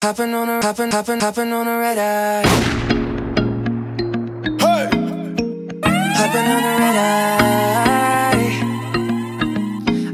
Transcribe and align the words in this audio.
Hopping 0.00 0.32
on 0.32 0.48
a 0.48 0.62
hopping, 0.62 0.92
hopping, 0.92 1.18
hopping 1.18 1.52
on 1.52 1.66
a 1.66 1.76
red 1.76 1.98
eye. 1.98 2.46
Hey. 4.44 4.84
Hopping 6.14 6.46
on 6.54 6.62
a 6.62 6.74
red 6.78 6.96
eye. 6.96 8.52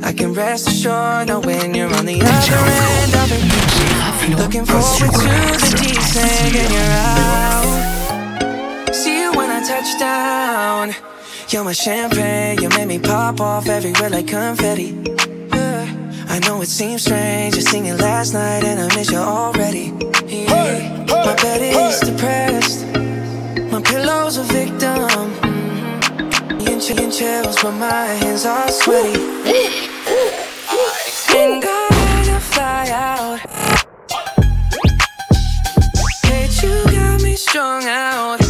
I 0.03 0.13
can 0.15 0.33
rest 0.33 0.69
assured 0.69 1.29
that 1.29 1.45
when 1.45 1.75
you're 1.75 1.95
on 1.95 2.07
the 2.07 2.19
other 2.19 2.57
end 2.57 3.15
of 3.15 3.31
it, 3.31 3.45
looking 4.39 4.65
forward 4.65 4.99
to 5.01 5.05
the 5.05 5.77
deep 5.79 6.17
and 6.17 6.55
you're 6.73 6.95
out. 8.89 8.95
See 8.95 9.21
you 9.21 9.33
when 9.33 9.51
I 9.51 9.61
touch 9.69 9.99
down. 9.99 10.95
You're 11.51 11.63
my 11.63 11.73
champagne. 11.73 12.59
You 12.63 12.71
made 12.71 12.89
me 12.89 12.99
pop 12.99 13.39
off 13.39 13.69
everywhere 13.69 14.09
like 14.09 14.29
confetti. 14.29 15.34
I 16.35 16.41
know 16.41 16.61
it 16.63 16.69
seems 16.69 17.05
strange, 17.05 17.55
I 17.55 17.61
seen 17.61 17.85
you 17.85 17.95
last 17.95 18.35
night 18.35 18.65
and 18.65 18.81
I 18.81 18.93
miss 18.97 19.09
you 19.09 19.19
already. 19.19 19.93
Hey, 20.27 20.47
hey, 20.47 21.05
my 21.07 21.37
bed 21.37 21.63
is 21.63 22.01
hey. 22.01 22.11
depressed, 22.11 22.87
my 23.71 23.81
pillow's 23.81 24.39
a 24.39 24.43
victim. 24.43 24.99
Mm-hmm. 24.99 26.67
Inching 26.67 27.13
chills, 27.13 27.63
but 27.63 27.71
my 27.71 28.07
hands 28.19 28.45
are 28.47 28.69
sweaty. 28.69 29.15
and 31.37 31.65
I 31.65 32.41
fly 32.41 32.91
out. 32.91 33.39
Hate 36.25 36.63
you 36.65 36.85
got 36.91 37.23
me 37.23 37.37
strung 37.37 37.85
out. 37.85 38.44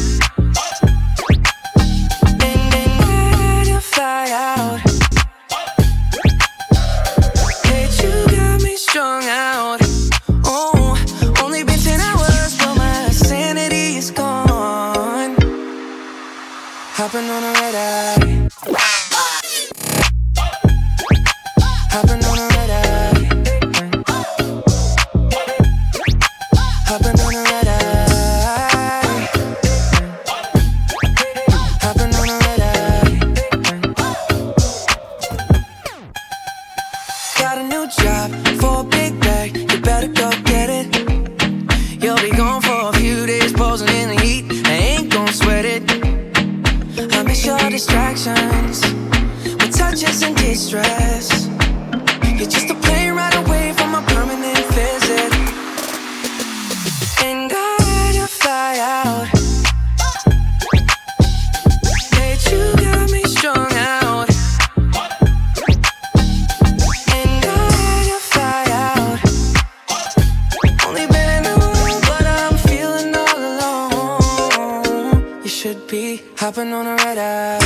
Hopping 76.44 76.74
on 76.74 76.86
a 76.86 76.94
red 76.96 77.16
eye. 77.16 77.63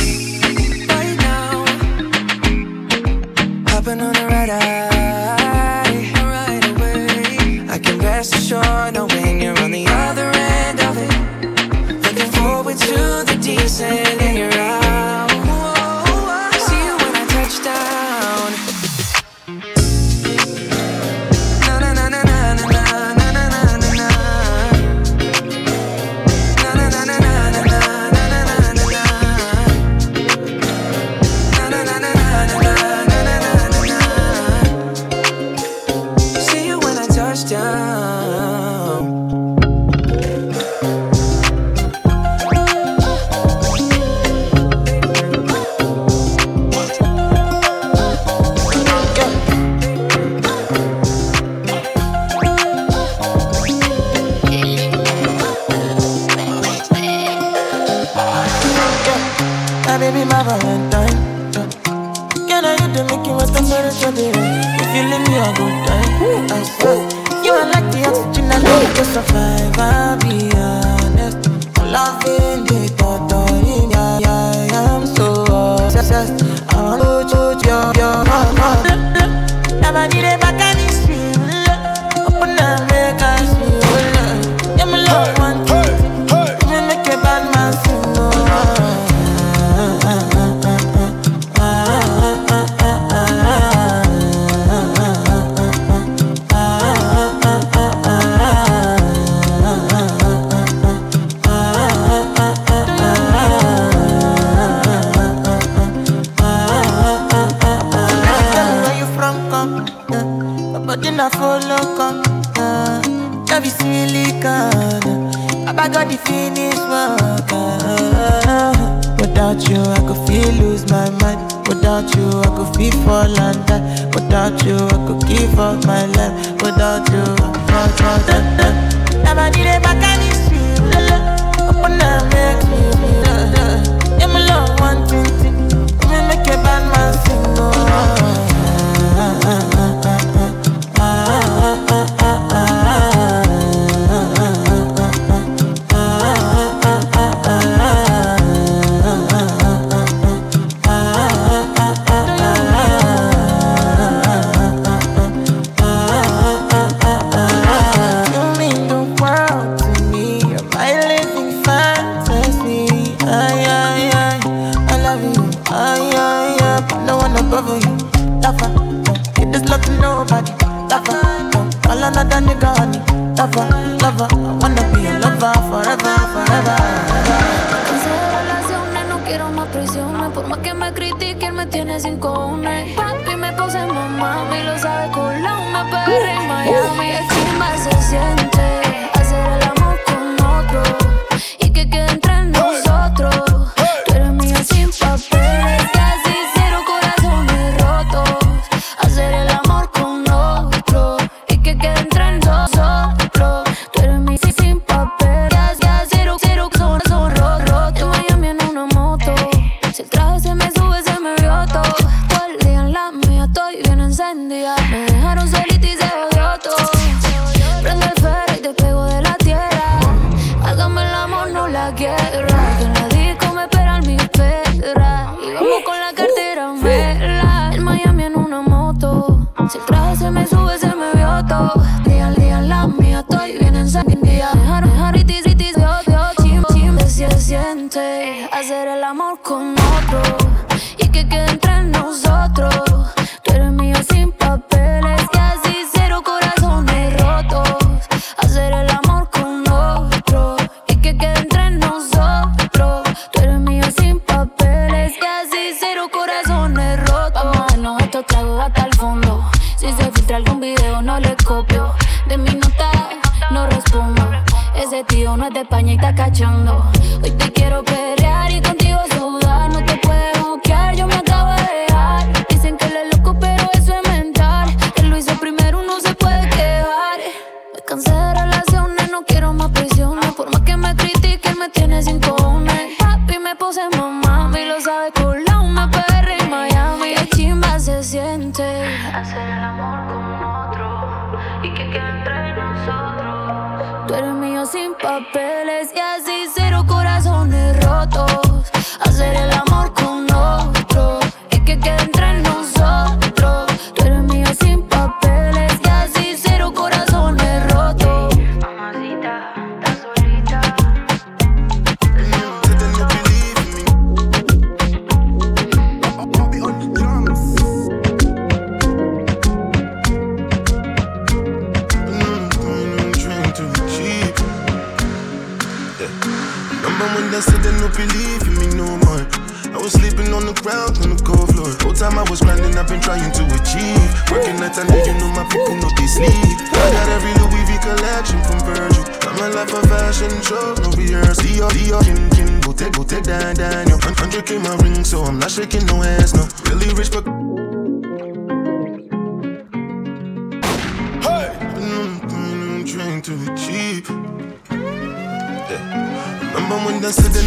When 327.39 327.47
said 327.47 327.63
they 327.63 327.71
no 327.79 327.87
believe 327.95 328.43
in 328.51 328.55
me 328.59 328.67
no 328.75 328.83
more? 329.07 329.23
I 329.71 329.79
was 329.79 329.95
sleeping 329.95 330.35
on 330.35 330.43
the 330.43 330.51
ground 330.59 330.99
on 330.99 331.15
the 331.15 331.19
cold 331.23 331.47
floor. 331.55 331.71
Whole 331.79 331.95
time 331.95 332.19
I 332.19 332.27
was 332.27 332.43
grinding, 332.43 332.75
I've 332.75 332.91
been 332.91 332.99
trying 332.99 333.31
to 333.31 333.43
achieve. 333.55 334.11
Working 334.27 334.59
nights 334.59 334.75
I 334.75 334.83
day, 334.83 335.07
you 335.07 335.15
know 335.15 335.31
my 335.31 335.47
people 335.47 335.79
know 335.79 335.87
they 335.95 336.03
sleep. 336.03 336.35
I 336.35 336.83
got 336.91 337.07
every 337.15 337.31
Louis 337.39 337.63
V 337.63 337.79
collection 337.79 338.43
from 338.43 338.59
Virgil. 338.67 339.07
I'm 339.23 339.39
a 339.39 339.55
life 339.55 339.71
of 339.71 339.87
fashion 339.87 340.35
show, 340.43 340.75
no 340.83 340.91
rehearsal. 340.99 341.47
Dior, 341.47 341.71
Dior, 341.71 342.03
kin, 342.03 342.27
kin, 342.35 342.59
go 342.59 342.75
take, 342.75 342.91
go 342.91 343.07
take 343.07 343.23
that 343.31 343.55
down, 343.55 343.87
yo. 343.87 343.95
100k 343.95 344.59
my 344.59 344.75
ring, 344.83 345.07
so 345.07 345.23
I'm 345.23 345.39
not 345.39 345.49
shaking 345.49 345.87
no 345.87 346.03
hands, 346.03 346.35
no. 346.35 346.43
Really 346.67 346.91
rich, 346.91 347.07
but 347.07 347.23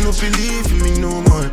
no 0.03 0.13
believe 0.13 0.67
in 0.67 0.79
me 0.83 0.99
no 0.99 1.23
more? 1.31 1.47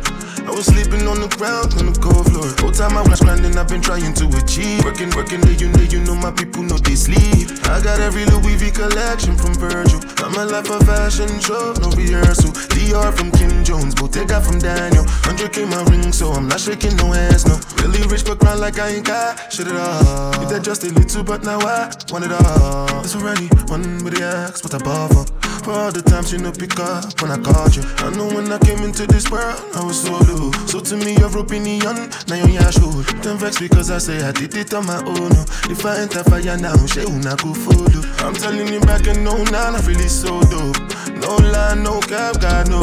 I 0.46 0.50
was 0.50 0.66
sleeping 0.66 1.06
on 1.06 1.20
the 1.22 1.30
ground 1.38 1.78
on 1.78 1.92
the 1.92 1.96
cold 2.02 2.26
floor. 2.26 2.50
Whole 2.58 2.74
time 2.74 2.98
I 2.98 3.02
was 3.06 3.20
grinding, 3.20 3.54
I've 3.56 3.68
been 3.68 3.80
trying 3.80 4.14
to 4.14 4.26
achieve. 4.34 4.82
Working, 4.82 5.10
working 5.14 5.40
day, 5.46 5.54
you 5.54 5.68
know, 5.70 5.86
you 5.86 6.00
know 6.02 6.16
my 6.16 6.32
people 6.32 6.66
know 6.66 6.78
they 6.78 6.98
sleep. 6.98 7.46
I 7.70 7.78
got 7.78 8.00
every 8.00 8.26
Louis 8.26 8.56
V 8.58 8.70
collection 8.74 9.36
from 9.36 9.54
Virgil. 9.54 10.02
I'm 10.26 10.34
a 10.34 10.44
life 10.44 10.70
of 10.70 10.82
fashion 10.82 11.30
show, 11.38 11.74
no 11.78 11.94
rehearsal. 11.94 12.50
Dior 12.74 13.14
from 13.14 13.30
Kim 13.38 13.62
Jones, 13.62 13.94
Bottega 13.94 14.40
from 14.40 14.58
Daniel. 14.58 15.04
100k 15.28 15.70
my 15.70 15.82
ring, 15.86 16.10
so 16.10 16.32
I'm 16.32 16.48
not 16.48 16.58
shaking 16.58 16.96
no 16.96 17.12
hands, 17.12 17.46
no. 17.46 17.54
Really 17.78 18.02
rich, 18.08 18.24
but 18.24 18.40
grind 18.40 18.58
like 18.58 18.78
I 18.78 18.98
ain't 18.98 19.06
got 19.06 19.52
shit 19.52 19.68
at 19.68 19.76
all. 19.76 20.42
You 20.42 20.48
that 20.50 20.64
just 20.64 20.82
a 20.82 20.90
little, 20.90 21.22
but 21.22 21.44
now 21.44 21.60
I 21.60 21.92
want 22.10 22.24
it 22.24 22.32
all. 22.32 23.04
It's 23.04 23.14
already 23.14 23.46
one 23.70 24.02
with 24.02 24.18
the 24.18 24.24
axe, 24.26 24.62
but 24.62 24.74
I 24.74 24.78
bought 24.78 25.12
for. 25.14 25.49
All 25.68 25.92
the 25.92 26.02
times 26.02 26.32
you 26.32 26.38
no 26.38 26.50
pick 26.52 26.78
up 26.80 27.20
when 27.20 27.30
I 27.30 27.38
called 27.38 27.76
you. 27.76 27.82
I 27.98 28.10
know 28.16 28.26
when 28.26 28.50
I 28.50 28.58
came 28.58 28.82
into 28.82 29.06
this 29.06 29.30
world, 29.30 29.60
I 29.74 29.84
was 29.84 30.02
so 30.02 30.12
low. 30.18 30.50
So 30.66 30.80
to 30.80 30.96
me, 30.96 31.16
your 31.16 31.30
opinion, 31.38 32.10
now 32.28 32.36
you're 32.36 32.48
your 32.60 32.72
shoe. 32.72 33.04
Don't 33.22 33.38
vex 33.38 33.58
because 33.60 33.90
I 33.90 33.98
say 33.98 34.22
I 34.22 34.32
did 34.32 34.54
it 34.54 34.72
on 34.74 34.86
my 34.86 34.98
own. 35.04 35.32
If 35.70 35.84
I 35.84 35.98
enter 35.98 36.24
fire 36.24 36.56
now, 36.56 36.74
she 36.86 37.04
not 37.20 37.42
go 37.42 37.54
follow. 37.54 38.02
I'm 38.26 38.34
telling 38.34 38.72
you 38.72 38.80
back 38.80 39.06
and 39.06 39.22
no, 39.22 39.42
now 39.44 39.74
I 39.74 39.80
really 39.86 40.08
so 40.08 40.40
dope. 40.42 40.80
No 41.20 41.36
lie, 41.36 41.74
no 41.74 42.00
cap, 42.00 42.40
God 42.40 42.70
no. 42.70 42.80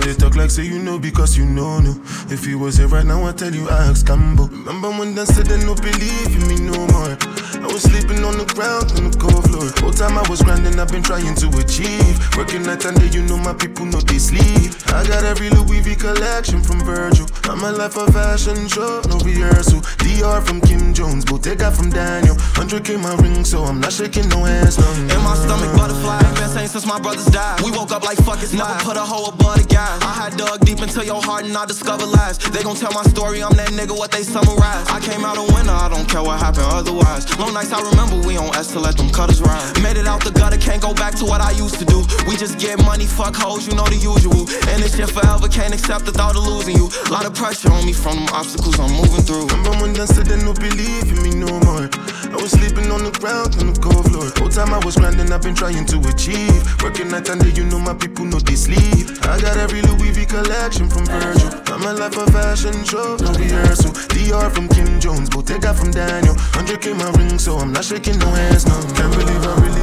They 0.00 0.14
talk 0.14 0.36
like 0.36 0.50
say 0.50 0.64
you 0.64 0.78
know 0.78 0.98
because 0.98 1.36
you 1.36 1.46
know 1.46 1.78
no. 1.80 1.94
If 2.28 2.46
you 2.46 2.58
was 2.58 2.76
here 2.78 2.88
right 2.88 3.04
now, 3.04 3.26
I 3.26 3.32
tell 3.32 3.54
you 3.54 3.68
I 3.68 3.86
ask 3.88 4.06
Cambo. 4.06 4.50
Remember 4.50 4.90
when 4.90 5.14
they 5.14 5.24
said 5.26 5.46
they 5.46 5.64
no 5.64 5.74
believe 5.74 6.34
in 6.34 6.48
me 6.48 6.56
no 6.60 6.86
more. 6.88 7.16
I 7.64 7.66
was 7.72 7.82
sleeping 7.82 8.22
on 8.24 8.36
the 8.36 8.44
ground 8.52 8.92
on 8.92 9.08
the 9.08 9.16
cold 9.16 9.48
floor. 9.48 9.72
Whole 9.80 9.96
time 9.96 10.20
I 10.20 10.28
was 10.28 10.42
grinding, 10.42 10.78
I've 10.78 10.92
been 10.92 11.02
trying 11.02 11.34
to 11.40 11.48
achieve. 11.56 12.20
Working 12.36 12.62
night 12.62 12.84
and 12.84 12.92
day, 13.00 13.08
you 13.08 13.24
know 13.24 13.38
my 13.38 13.54
people 13.54 13.86
know 13.86 14.04
they 14.04 14.20
sleep. 14.20 14.76
I 14.92 15.00
got 15.08 15.24
every 15.24 15.48
Louis 15.48 15.80
V 15.80 15.96
collection 15.96 16.60
from 16.60 16.84
Virgil. 16.84 17.24
I'm 17.48 17.64
a 17.64 17.72
life 17.72 17.96
of 17.96 18.12
fashion 18.12 18.68
show, 18.68 19.00
no 19.08 19.16
rehearsal. 19.24 19.80
Dior 20.04 20.44
from 20.44 20.60
Kim 20.60 20.92
Jones, 20.92 21.24
Bottega 21.24 21.72
from 21.72 21.88
Daniel. 21.88 22.36
100k 22.60 23.00
my 23.00 23.16
ring, 23.24 23.44
so 23.44 23.64
I'm 23.64 23.80
not 23.80 23.92
shaking 23.92 24.28
no 24.28 24.44
hands. 24.44 24.76
No, 24.76 25.16
In 25.16 25.20
my 25.24 25.32
stomach, 25.32 25.72
butterfly. 25.72 26.20
Ain't 26.20 26.36
been 26.36 26.48
same 26.52 26.68
since 26.68 26.84
my 26.84 27.00
brothers 27.00 27.26
died. 27.32 27.62
We 27.64 27.70
woke 27.72 27.92
up 27.92 28.04
like 28.04 28.18
fuck 28.18 28.42
it's 28.42 28.52
Never 28.52 28.76
put 28.84 28.96
a 28.96 29.06
hoe 29.08 29.32
above 29.32 29.56
the 29.56 29.64
guy. 29.64 29.88
I 30.04 30.12
had 30.12 30.36
dug 30.36 30.60
deep 30.68 30.80
into 30.80 31.04
your 31.04 31.22
heart 31.22 31.44
and 31.44 31.56
I 31.56 31.64
discovered 31.64 32.12
lies. 32.12 32.36
They 32.36 32.62
gon' 32.62 32.76
tell 32.76 32.92
my 32.92 33.04
story, 33.04 33.42
I'm 33.42 33.56
that 33.56 33.70
nigga, 33.72 33.96
what 33.96 34.12
they 34.12 34.22
summarize. 34.22 34.84
I 34.92 35.00
came 35.00 35.24
out 35.24 35.38
a 35.38 35.46
winner, 35.54 35.72
I 35.72 35.88
don't 35.88 36.08
care 36.08 36.22
what 36.22 36.38
happened 36.38 36.68
otherwise. 36.68 37.24
Long 37.38 37.53
nights 37.54 37.72
I 37.72 37.80
remember 37.80 38.18
we 38.26 38.36
on 38.36 38.50
S 38.56 38.72
to 38.72 38.80
let 38.80 38.96
them 38.98 39.08
cutters 39.10 39.40
ride. 39.40 39.62
Made 39.80 39.96
it 39.96 40.06
out 40.06 40.24
the 40.24 40.32
gutter, 40.32 40.58
can't 40.58 40.82
go 40.82 40.92
back 40.92 41.14
to 41.22 41.24
what 41.24 41.40
I 41.40 41.52
used 41.52 41.78
to 41.78 41.84
do. 41.84 42.02
We 42.26 42.36
just 42.36 42.58
get 42.58 42.82
money, 42.84 43.06
fuck 43.06 43.36
hoes, 43.36 43.66
you 43.66 43.74
know 43.74 43.86
the 43.86 43.96
usual. 43.96 44.42
And 44.74 44.82
this 44.82 44.96
shit 44.96 45.08
forever, 45.08 45.46
can't 45.48 45.72
accept 45.72 46.04
the 46.04 46.12
thought 46.12 46.34
of 46.36 46.44
losing 46.44 46.74
you. 46.74 46.90
Lot 47.08 47.24
of 47.24 47.34
pressure 47.34 47.70
on 47.70 47.86
me 47.86 47.92
from 47.92 48.16
them 48.16 48.28
obstacles 48.34 48.78
I'm 48.80 48.90
moving 48.90 49.22
through. 49.22 49.46
Remember 49.46 49.86
when 49.86 49.92
they 49.94 50.06
said 50.06 50.26
they 50.26 50.36
don't 50.36 50.58
believe 50.58 51.06
in 51.14 51.22
me 51.22 51.30
no 51.30 51.54
more? 51.62 51.86
I 52.34 52.36
was 52.42 52.50
sleeping 52.50 52.90
on 52.90 53.06
the 53.06 53.14
ground 53.22 53.54
on 53.62 53.70
the 53.70 53.78
cold 53.78 54.10
floor. 54.10 54.26
Whole 54.34 54.50
time 54.50 54.74
I 54.74 54.82
was 54.82 54.96
grinding, 54.98 55.30
I've 55.30 55.42
been 55.42 55.54
trying 55.54 55.86
to 55.94 55.98
achieve. 56.10 56.58
Working 56.82 57.08
night 57.08 57.30
and 57.30 57.38
day, 57.38 57.54
you 57.54 57.64
know 57.70 57.78
my 57.78 57.94
people 57.94 58.26
know 58.26 58.42
they 58.42 58.58
sleep. 58.58 59.14
I 59.22 59.38
got 59.38 59.56
every 59.56 59.80
Louis 59.86 60.10
V 60.10 60.26
collection 60.26 60.90
from 60.90 61.06
Virgil. 61.06 61.54
I'm 61.70 61.86
a 61.86 61.92
life 61.94 62.18
of 62.18 62.34
fashion 62.34 62.82
show, 62.82 63.14
no 63.22 63.30
rehearsal. 63.38 63.94
Dior 64.10 64.50
from 64.50 64.66
Kim 64.68 64.98
Jones, 64.98 65.30
Bottega 65.30 65.72
from 65.74 65.90
Daniel. 65.94 66.34
100k 66.58 66.98
my 66.98 67.10
ring, 67.18 67.38
so 67.44 67.58
I'm 67.58 67.74
not 67.74 67.84
shaking 67.84 68.18
no 68.20 68.30
hands, 68.30 68.64
no. 68.64 68.80
Can't 68.94 69.12
believe 69.12 69.46
I 69.46 69.54
really 69.60 69.73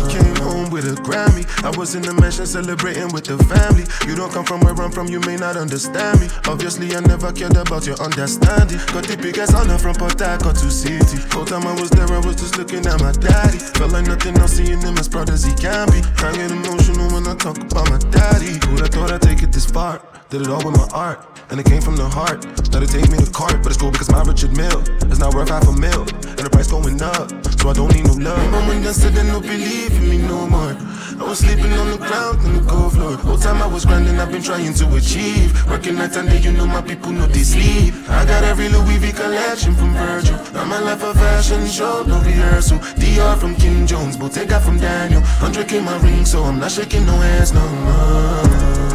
with 0.72 0.88
a 0.88 0.96
Grammy. 1.04 1.44
I 1.64 1.70
was 1.78 1.94
in 1.94 2.02
the 2.02 2.14
mansion 2.16 2.48
celebrating 2.48 3.12
with 3.12 3.26
the 3.26 3.38
family. 3.52 3.84
You 4.08 4.16
don't 4.16 4.32
come 4.32 4.46
from 4.46 4.62
where 4.62 4.74
I'm 4.74 4.92
from, 4.92 5.08
you 5.08 5.20
may 5.22 5.36
not 5.36 5.58
understand 5.58 6.22
me. 6.22 6.28
Obviously, 6.48 6.96
I 6.96 7.02
never 7.02 7.32
cared 7.32 7.58
about 7.58 7.86
your 7.86 8.00
understanding. 8.00 8.80
Got 8.96 9.06
the 9.06 9.18
biggest 9.20 9.54
honor 9.54 9.78
from 9.78 9.96
Port 9.96 10.20
Harcourt 10.20 10.56
to 10.64 10.72
City. 10.72 11.20
Whole 11.36 11.46
time 11.46 11.68
I 11.68 11.76
was 11.76 11.92
there, 11.92 12.08
I 12.08 12.20
was 12.24 12.40
just 12.40 12.58
looking 12.58 12.86
at 12.88 13.00
my 13.02 13.12
daddy. 13.12 13.60
Felt 13.60 13.92
like 13.92 14.08
nothing 14.08 14.38
else, 14.40 14.54
seeing 14.54 14.82
him 14.82 14.98
as 14.98 15.10
proud 15.10 15.30
as 15.30 15.44
he 15.44 15.54
can 15.54 15.92
be. 15.92 16.00
I 16.24 16.32
get 16.32 16.50
emotional 16.50 17.12
when 17.12 17.28
I 17.28 17.36
talk 17.36 17.60
about 17.60 17.90
my 17.92 18.00
daddy. 18.10 18.56
Who'd 18.66 18.80
have 18.80 18.90
thought 18.90 19.12
I'd 19.12 19.22
take 19.22 19.44
it 19.44 19.52
this 19.52 19.70
far? 19.70 20.02
Did 20.32 20.44
it 20.44 20.48
all 20.48 20.64
with 20.64 20.78
my 20.78 20.88
art, 20.94 21.28
and 21.50 21.60
it 21.60 21.66
came 21.66 21.82
from 21.82 21.98
the 21.98 22.08
heart. 22.08 22.46
Now 22.72 22.80
it 22.80 22.88
take 22.88 23.12
me 23.12 23.18
to 23.20 23.30
court, 23.32 23.60
but 23.60 23.68
it's 23.68 23.76
cool 23.76 23.92
because 23.92 24.10
my 24.10 24.24
Richard 24.24 24.56
Mille 24.56 24.80
is 25.12 25.20
not 25.20 25.36
worth 25.36 25.50
half 25.50 25.68
a 25.68 25.74
mil, 25.74 26.08
and 26.08 26.40
the 26.40 26.50
price 26.50 26.72
going 26.72 27.02
up, 27.04 27.28
so 27.60 27.68
I 27.68 27.74
don't 27.74 27.92
need 27.94 28.08
no 28.08 28.16
love. 28.16 28.40
But 28.50 28.64
when 28.66 28.82
they 28.82 28.94
said 28.94 29.12
they 29.12 29.28
don't 29.28 29.44
believe 29.44 29.92
in 29.92 30.08
me 30.08 30.18
no 30.20 30.48
more, 30.48 30.71
I 31.20 31.24
was 31.24 31.40
sleeping 31.40 31.74
on 31.74 31.92
the 31.92 31.98
ground 31.98 32.40
on 32.46 32.54
the 32.54 32.64
cold 32.70 32.94
floor. 32.94 33.16
Whole 33.18 33.38
time 33.38 33.62
I 33.62 33.68
was 33.68 33.86
grinding, 33.86 34.20
I've 34.20 34.32
been 34.32 34.42
trying 34.42 34.74
to 34.74 34.96
achieve. 34.96 35.50
Working 35.70 35.96
night 35.96 36.16
and 36.16 36.30
day, 36.30 36.40
you 36.40 36.52
know 36.52 36.66
my 36.66 36.82
people 36.82 37.12
know 37.12 37.28
they 37.28 37.44
sleep. 37.44 37.94
I 38.10 38.26
got 38.26 38.44
every 38.44 38.70
Louis 38.70 38.98
V 38.98 39.12
collection 39.12 39.76
from 39.76 39.94
Virgil. 39.94 40.38
Now 40.54 40.66
my 40.66 40.80
life 40.80 41.04
a 41.04 41.14
fashion 41.14 41.66
show, 41.68 42.04
no 42.04 42.20
rehearsal. 42.22 42.80
Dior 43.00 43.38
from 43.38 43.56
Kim 43.56 43.88
Jones, 43.88 44.18
Bottega 44.18 44.60
from 44.60 44.78
Daniel. 44.78 45.22
100k 45.22 45.84
my 45.84 45.98
ring, 46.02 46.26
so 46.26 46.44
I'm 46.44 46.60
not 46.60 46.72
shaking 46.72 47.06
no 47.06 47.18
hands 47.18 47.54
no 47.54 47.68
more. 47.86 48.91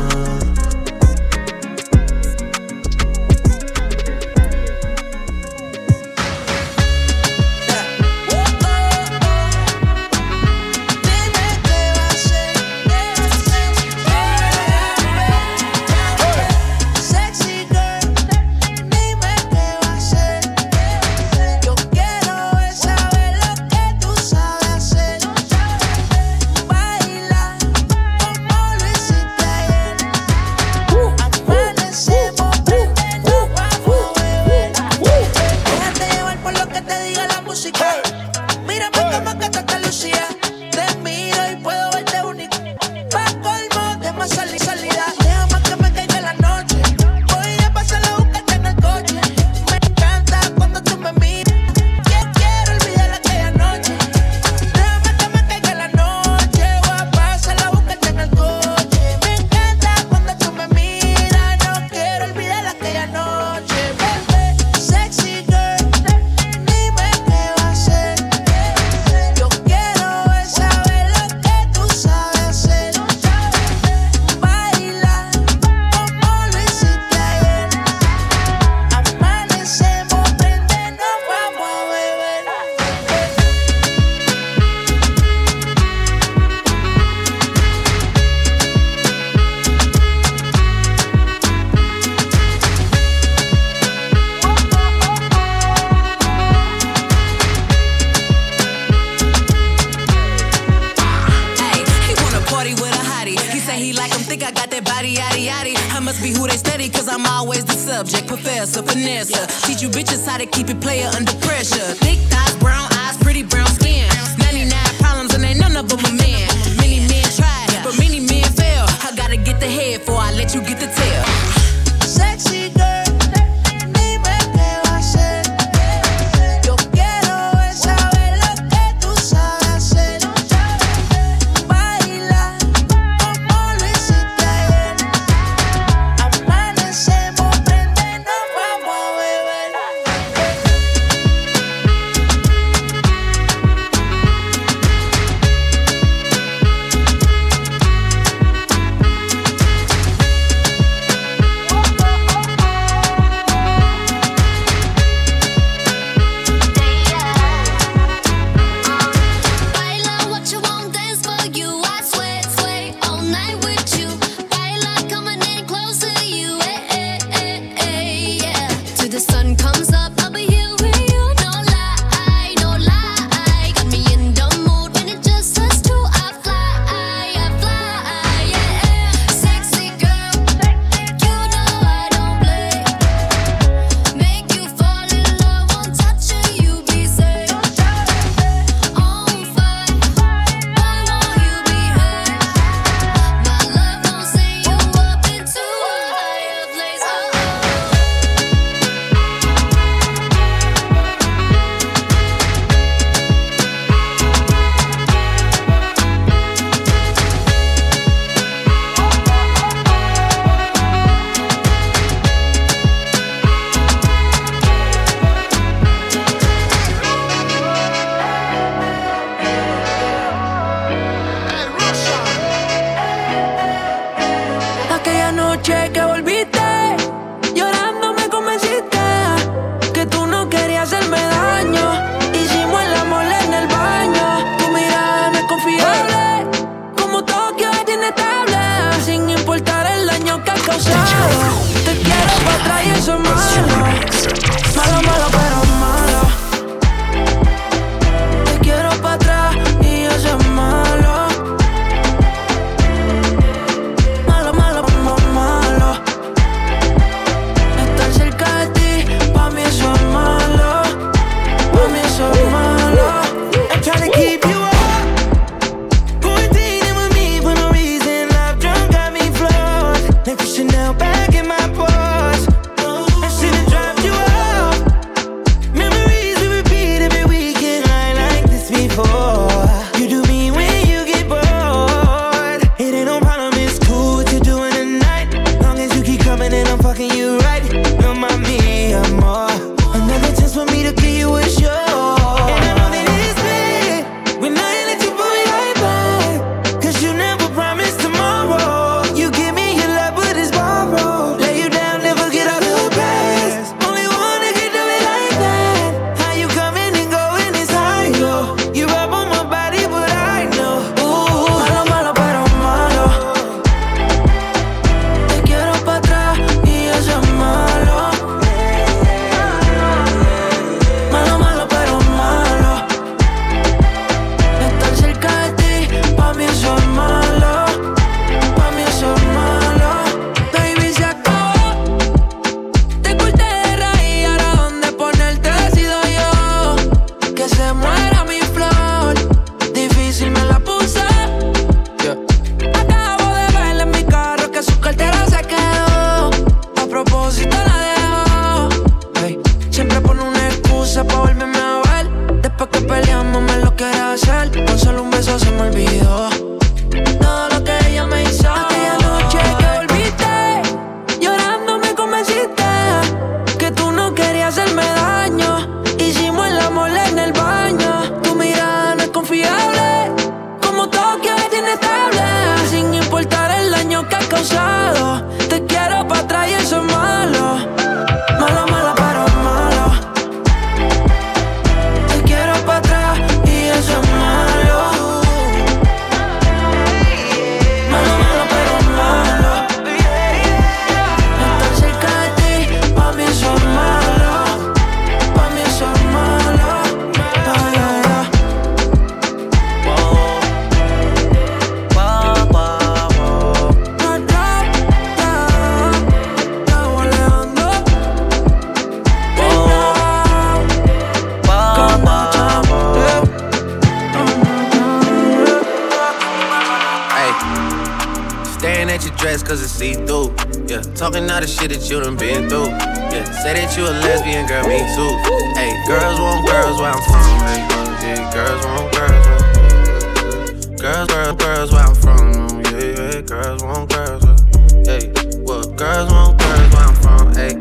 You 421.91 422.01
done 422.01 422.17
been 422.17 422.49
through. 422.49 422.67
Yeah, 423.13 423.25
say 423.43 423.55
that 423.55 423.77
you 423.77 423.85
a 423.85 423.93
lesbian, 424.05 424.47
girl, 424.47 424.67
me 424.67 424.79
too. 424.95 425.13
Hey, 425.55 425.73
girls 425.87 426.19
want 426.21 426.47
girls 426.47 426.79
where 426.81 426.91
I'm 426.91 427.03
from. 427.03 427.31
Hey, 427.47 427.63
yeah, 428.03 428.33
girls 428.35 428.65
want 428.67 428.93
girls. 428.95 429.27
uh, 429.27 430.77
Girls, 430.77 431.09
girls, 431.09 431.37
girls 431.37 431.73
where 431.73 431.83
I'm 431.83 431.95
from. 431.95 432.61
Yeah, 432.65 433.15
yeah, 433.15 433.21
girls 433.23 433.63
want 433.63 433.91
girls. 433.91 434.25
uh, 434.25 434.37
Hey, 434.85 435.13
well, 435.43 435.65
girls 435.75 436.11
want 436.13 436.39
girls 436.39 436.73
where 436.73 436.83
I'm 436.87 436.95
from. 436.97 437.35
Hey. 437.35 437.55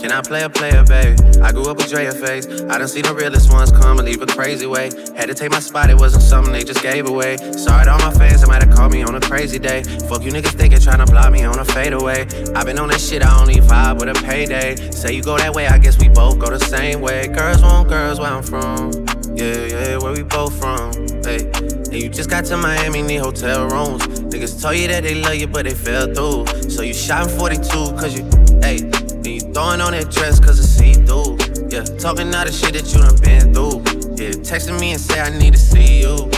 Can 0.00 0.10
I 0.10 0.20
play 0.20 0.42
a 0.42 0.50
player, 0.50 0.82
baby? 0.84 1.16
I 1.40 1.52
grew 1.52 1.70
up 1.70 1.76
with 1.76 1.88
Drea 1.88 2.10
face. 2.12 2.46
I 2.68 2.78
done 2.78 2.88
seen 2.88 3.04
the 3.04 3.14
realest 3.14 3.52
ones 3.52 3.70
come 3.70 3.98
and 3.98 4.08
leave 4.08 4.20
a 4.20 4.26
crazy 4.26 4.66
way. 4.66 4.90
Had 5.16 5.26
to 5.28 5.34
take 5.34 5.52
my 5.52 5.60
spot, 5.60 5.90
it 5.90 5.96
wasn't 5.96 6.24
something 6.24 6.52
they 6.52 6.64
just 6.64 6.82
gave 6.82 7.06
away. 7.06 7.36
Sorry 7.56 7.84
to 7.84 7.92
all 7.92 7.98
my 8.00 8.11
on 9.14 9.22
a 9.22 9.26
crazy 9.26 9.58
day. 9.58 9.82
Fuck 10.08 10.22
you 10.22 10.32
niggas 10.32 10.54
thinking, 10.56 10.78
tryna 10.78 11.06
block 11.06 11.32
me 11.32 11.44
on 11.44 11.58
a 11.58 11.64
fadeaway. 11.64 12.26
i 12.54 12.64
been 12.64 12.78
on 12.78 12.88
that 12.88 13.00
shit, 13.00 13.22
I 13.22 13.40
only 13.40 13.56
vibe 13.56 14.00
with 14.00 14.08
a 14.08 14.14
payday. 14.24 14.90
Say 14.90 15.14
you 15.14 15.22
go 15.22 15.36
that 15.36 15.52
way, 15.52 15.66
I 15.66 15.76
guess 15.78 15.98
we 15.98 16.08
both 16.08 16.38
go 16.38 16.48
the 16.48 16.58
same 16.58 17.02
way. 17.02 17.28
Girls 17.28 17.60
want 17.62 17.88
girls 17.88 18.18
where 18.18 18.30
I'm 18.30 18.42
from. 18.42 18.90
Yeah, 19.34 19.66
yeah, 19.66 19.98
where 19.98 20.12
we 20.12 20.22
both 20.22 20.58
from. 20.58 20.92
Hey, 21.24 21.44
and 21.92 21.94
you 21.94 22.08
just 22.08 22.30
got 22.30 22.46
to 22.46 22.56
Miami, 22.56 23.02
need 23.02 23.18
hotel 23.18 23.68
rooms. 23.68 24.02
Niggas 24.32 24.62
told 24.62 24.76
you 24.76 24.88
that 24.88 25.02
they 25.02 25.14
love 25.14 25.34
you, 25.34 25.46
but 25.46 25.66
they 25.66 25.74
fell 25.74 26.06
through. 26.06 26.70
So 26.70 26.82
you 26.82 26.94
shot 26.94 27.30
in 27.30 27.38
42, 27.38 27.68
cause 27.68 28.16
you, 28.16 28.24
hey, 28.62 28.78
then 28.78 29.26
you 29.26 29.40
throwing 29.40 29.82
on 29.82 29.92
that 29.92 30.10
dress 30.10 30.40
cause 30.40 30.58
it's 30.58 30.68
see 30.68 30.94
through. 30.94 31.36
Yeah, 31.68 31.84
talking 31.98 32.34
all 32.34 32.46
the 32.46 32.52
shit 32.52 32.72
that 32.72 32.88
you 32.92 33.00
done 33.00 33.16
been 33.20 33.52
through. 33.52 33.82
Yeah, 34.16 34.32
texting 34.40 34.80
me 34.80 34.92
and 34.92 35.00
say 35.00 35.20
I 35.20 35.28
need 35.38 35.52
to 35.52 35.58
see 35.58 36.00
you. 36.00 36.30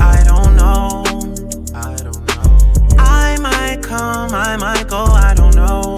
I 0.00 0.24
don't 0.24 0.56
know. 0.56 0.97
Come, 3.88 4.34
I 4.34 4.56
might 4.58 4.86
go, 4.86 5.04
I 5.04 5.32
don't 5.34 5.56
know. 5.56 5.96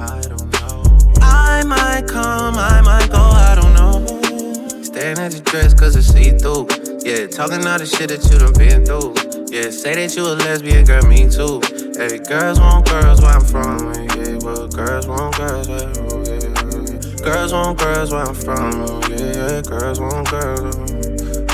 I 0.00 0.20
don't 0.22 0.50
know. 0.56 0.82
I 1.20 1.62
might 1.66 2.08
come, 2.08 2.54
I 2.56 2.80
might 2.80 3.10
go, 3.10 3.20
I 3.20 3.54
don't 3.60 3.74
know. 3.74 4.82
Staring 4.82 5.18
at 5.18 5.32
your 5.34 5.42
dress 5.42 5.74
cause 5.74 5.96
it's 5.96 6.06
see 6.08 6.30
through. 6.30 6.66
Yeah, 7.04 7.26
talking 7.26 7.66
all 7.66 7.78
the 7.78 7.84
shit 7.84 8.08
that 8.08 8.24
you 8.30 8.38
done 8.38 8.54
been 8.54 8.86
through. 8.86 9.12
Yeah, 9.52 9.70
say 9.70 9.94
that 9.96 10.16
you 10.16 10.24
a 10.24 10.32
lesbian, 10.32 10.86
girl, 10.86 11.02
me 11.06 11.28
too. 11.28 11.60
Hey, 11.98 12.18
girls 12.24 12.58
want 12.58 12.88
girls 12.88 13.20
where 13.20 13.32
I'm 13.32 13.44
from. 13.44 13.92
Yeah, 14.16 14.38
well, 14.40 14.66
girls 14.68 15.06
want 15.06 15.36
girls 15.36 15.68
where 15.68 15.92
oh, 15.98 16.24
yeah, 16.24 16.40
yeah. 16.40 17.24
Girls 17.24 17.52
want 17.52 17.78
girls 17.78 18.12
where 18.12 18.24
I'm 18.24 18.34
from. 18.34 18.72
Oh, 18.80 19.00
yeah, 19.10 19.18
yeah, 19.18 19.60
girls 19.60 20.00
want 20.00 20.30
girls. 20.30 20.89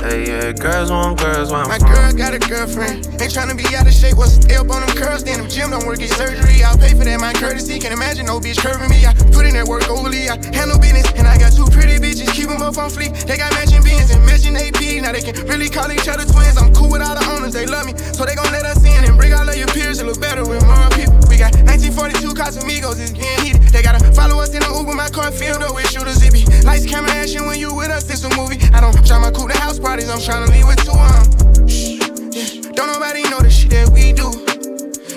Hey, 0.07 0.23
yeah, 0.31 0.53
girls 0.53 0.89
want 0.89 1.19
girls 1.19 1.51
I'm 1.51 1.67
My 1.67 1.83
girl 1.83 2.15
got 2.15 2.31
a 2.31 2.39
girlfriend. 2.39 3.11
Ain't 3.19 3.35
tryna 3.35 3.59
be 3.59 3.67
out 3.75 3.91
of 3.91 3.93
shape. 3.93 4.15
What's 4.15 4.39
the 4.39 4.55
up 4.55 4.71
on 4.71 4.87
them 4.87 4.95
curls? 4.95 5.25
Then 5.27 5.43
them 5.43 5.51
gym 5.51 5.75
don't 5.75 5.83
work, 5.83 5.99
get 5.99 6.15
surgery. 6.15 6.63
I'll 6.63 6.79
pay 6.79 6.95
for 6.95 7.03
that, 7.03 7.19
my 7.19 7.33
courtesy. 7.35 7.81
Can't 7.81 7.91
imagine 7.93 8.25
no 8.27 8.39
bitch 8.39 8.63
curving 8.63 8.87
me. 8.87 9.03
I 9.03 9.11
put 9.35 9.51
in 9.51 9.59
that 9.59 9.67
work 9.67 9.91
overly. 9.91 10.31
I 10.31 10.39
handle 10.55 10.79
business. 10.79 11.11
And 11.19 11.27
I 11.27 11.35
got 11.43 11.59
two 11.59 11.67
pretty 11.75 11.99
bitches. 11.99 12.31
Keep 12.39 12.55
them 12.55 12.63
both 12.63 12.79
on 12.79 12.87
fleek. 12.87 13.19
They 13.27 13.35
got 13.35 13.51
matching 13.59 13.83
beans 13.83 14.15
and 14.15 14.23
matching 14.23 14.55
AP. 14.55 15.03
Now 15.03 15.11
they 15.11 15.27
can 15.27 15.35
really 15.51 15.67
call 15.67 15.91
each 15.91 16.07
other 16.07 16.23
twins. 16.23 16.55
I'm 16.55 16.71
cool 16.71 16.87
with 16.87 17.03
all 17.03 17.19
the 17.19 17.27
owners. 17.27 17.59
They 17.59 17.67
love 17.67 17.91
me. 17.91 17.99
So 18.15 18.23
they 18.23 18.39
gon' 18.39 18.55
let 18.55 18.63
us 18.63 18.79
in 18.87 19.03
and 19.11 19.19
bring 19.19 19.35
all 19.35 19.43
of 19.43 19.59
your 19.59 19.67
peers. 19.75 19.99
It 19.99 20.07
look 20.07 20.23
better 20.23 20.47
with 20.47 20.63
more 20.71 20.87
people. 20.95 21.26
We 21.37 21.41
got 21.41 21.53
1942 21.69 22.33
Casamigos. 22.33 22.99
It's 22.99 23.13
getting 23.13 23.45
heated. 23.45 23.63
They 23.69 23.83
gotta 23.83 24.01
follow 24.15 24.41
us 24.41 24.55
in 24.55 24.61
the 24.61 24.73
Uber. 24.73 24.95
My 24.95 25.11
car 25.11 25.31
filled 25.31 25.63
up 25.63 25.75
with 25.75 25.87
shooters. 25.91 26.25
It 26.25 26.33
be 26.33 26.47
lights, 26.65 26.87
camera, 26.87 27.11
action. 27.11 27.45
When 27.45 27.61
you 27.61 27.75
with 27.75 27.91
us, 27.91 28.09
it's 28.09 28.25
a 28.25 28.35
movie. 28.41 28.57
I 28.73 28.81
don't 28.81 29.07
try 29.07 29.19
my 29.19 29.31
cool 29.31 29.47
to 29.47 29.59
house 29.59 29.79
parties. 29.79 30.09
I'm 30.09 30.19
trying 30.19 30.47
to 30.47 30.51
leave 30.51 30.67
with 30.67 30.81
two 30.83 30.97
um. 30.97 31.69
Shh, 31.69 32.01
yeah. 32.33 32.73
Don't 32.73 32.89
nobody 32.89 33.21
know 33.29 33.41
the 33.41 33.51
shit 33.51 33.69
that 33.69 33.91
we 33.93 34.17
do. 34.17 34.33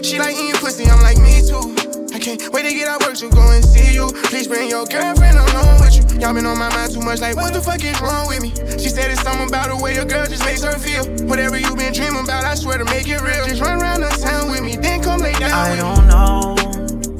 She 0.04 0.20
like 0.20 0.36
eating 0.36 0.60
pussy, 0.60 0.92
I'm 0.92 1.00
like 1.00 1.20
me 1.20 1.40
too. 1.40 1.89
I 2.20 2.22
can't 2.22 2.52
wait 2.52 2.64
to 2.68 2.74
get 2.74 2.86
out 2.86 3.00
work 3.00 3.16
to 3.16 3.30
go 3.30 3.50
and 3.52 3.64
see 3.64 3.94
you. 3.94 4.12
Please 4.28 4.46
bring 4.46 4.70
your 4.70 4.84
girlfriend 4.84 5.38
along 5.38 5.80
with 5.80 5.96
you. 5.96 6.20
Y'all 6.20 6.34
been 6.34 6.46
on 6.46 6.60
my 6.60 6.68
mind 6.76 6.92
too 6.92 7.00
much, 7.00 7.22
like 7.22 7.38
what 7.38 7.54
the 7.54 7.62
fuck 7.62 7.82
is 7.82 7.96
wrong 8.02 8.28
with 8.28 8.42
me? 8.42 8.50
She 8.78 8.90
said 8.90 9.10
it's 9.10 9.22
something 9.22 9.48
about 9.48 9.70
the 9.70 9.82
way 9.82 9.96
your 9.96 10.04
girl 10.04 10.26
just 10.26 10.44
makes 10.44 10.62
her 10.62 10.78
feel. 10.78 11.08
Whatever 11.30 11.58
you 11.58 11.74
been 11.78 11.94
dreaming 11.94 12.26
about, 12.26 12.44
I 12.44 12.56
swear 12.56 12.78
to 12.78 12.84
make 12.84 13.08
it 13.08 13.22
real. 13.22 13.48
Just 13.48 13.62
run 13.62 13.82
around 13.82 14.02
the 14.02 14.10
town 14.20 14.52
with 14.52 14.64
me, 14.64 14.76
then 14.76 15.02
come 15.02 15.22
lay 15.22 15.32
down 15.32 15.54
I 15.54 15.70
with 15.70 15.80
me. 15.80 15.96
don't 15.96 16.08
know. 16.12 16.56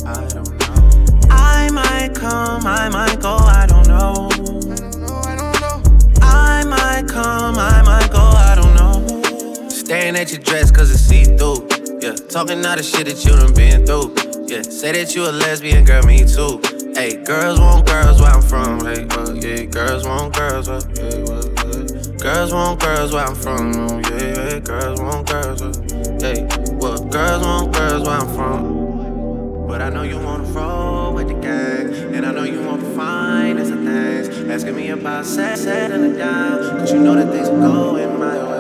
I 0.04 0.28
don't 0.36 0.60
know. 0.60 1.28
I 1.32 1.70
might 1.72 2.14
come, 2.14 2.68
I 2.68 2.90
might 2.90 3.22
go, 3.22 3.38
I 3.38 3.68
don't 3.68 3.88
know. 3.88 4.28
I 4.28 4.76
don't 4.76 5.00
know, 5.00 5.16
I 5.16 5.36
don't 5.40 5.62
know. 5.64 5.82
I 6.28 6.66
might 6.68 7.08
come, 7.08 7.58
I 7.58 7.82
might 7.84 8.12
go, 8.12 8.20
I 8.20 8.54
don't 8.54 8.76
know. 8.76 9.70
Staring 9.70 10.18
at 10.18 10.30
your 10.30 10.42
dress 10.42 10.72
cause 10.72 10.92
it's 10.92 11.00
see 11.00 11.24
through. 11.24 11.70
Yeah, 12.02 12.16
talking 12.28 12.66
all 12.66 12.76
the 12.76 12.84
shit 12.84 13.08
that 13.08 13.24
you 13.24 13.32
done 13.32 13.54
been 13.54 13.86
through. 13.86 14.29
Yeah, 14.50 14.64
say 14.64 14.92
that 14.94 15.14
you 15.14 15.26
a 15.26 15.30
lesbian, 15.30 15.86
girl, 15.86 16.02
me 16.08 16.26
too. 16.26 16.60
Hey, 16.96 17.24
girls 17.24 17.60
want 17.60 17.86
girls 17.86 18.20
where 18.20 18.32
I'm 18.32 18.42
from. 18.42 18.84
Hey, 18.84 19.06
uh, 19.12 19.34
yeah, 19.34 19.66
girls 19.66 20.08
want 20.08 20.34
girls. 20.34 20.68
Uh, 20.68 20.82
yeah, 20.96 21.22
uh, 21.30 22.18
girls 22.18 22.52
want 22.52 22.82
girls 22.82 23.14
where 23.14 23.26
I'm 23.26 23.36
from. 23.36 24.02
Yeah, 24.10 24.18
yeah, 24.18 24.60
girls 24.60 25.00
want 25.02 25.30
girls. 25.30 25.62
Uh, 25.62 25.72
hey, 26.20 26.48
well, 26.82 26.98
girls 26.98 27.44
want 27.46 27.74
girls 27.76 28.08
where 28.08 28.18
I'm 28.18 28.28
from. 28.34 29.68
But 29.68 29.84
I 29.84 29.90
know 29.90 30.02
you 30.02 30.18
wanna 30.18 30.46
roll 30.46 31.14
with 31.14 31.28
the 31.28 31.36
gang. 31.36 32.16
And 32.16 32.26
I 32.26 32.32
know 32.32 32.44
you 32.44 32.64
want 32.64 32.82
the 32.82 32.90
finest 32.96 33.72
of 33.72 33.84
things. 33.84 34.30
Asking 34.50 34.76
me 34.76 34.90
about 34.90 35.28
sex, 35.28 35.62
settling 35.62 36.16
it 36.16 36.18
down. 36.18 36.80
Cause 36.80 36.92
you 36.92 37.00
know 37.00 37.14
that 37.14 37.32
things 37.32 37.50
are 37.50 37.60
going 37.60 38.18
my 38.18 38.50
way. 38.50 38.59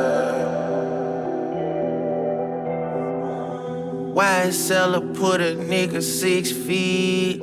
Why 4.20 4.50
sell 4.50 4.96
a 4.96 5.00
put 5.00 5.40
a 5.40 5.56
nigga 5.56 6.04
six 6.04 6.52
feet? 6.52 7.42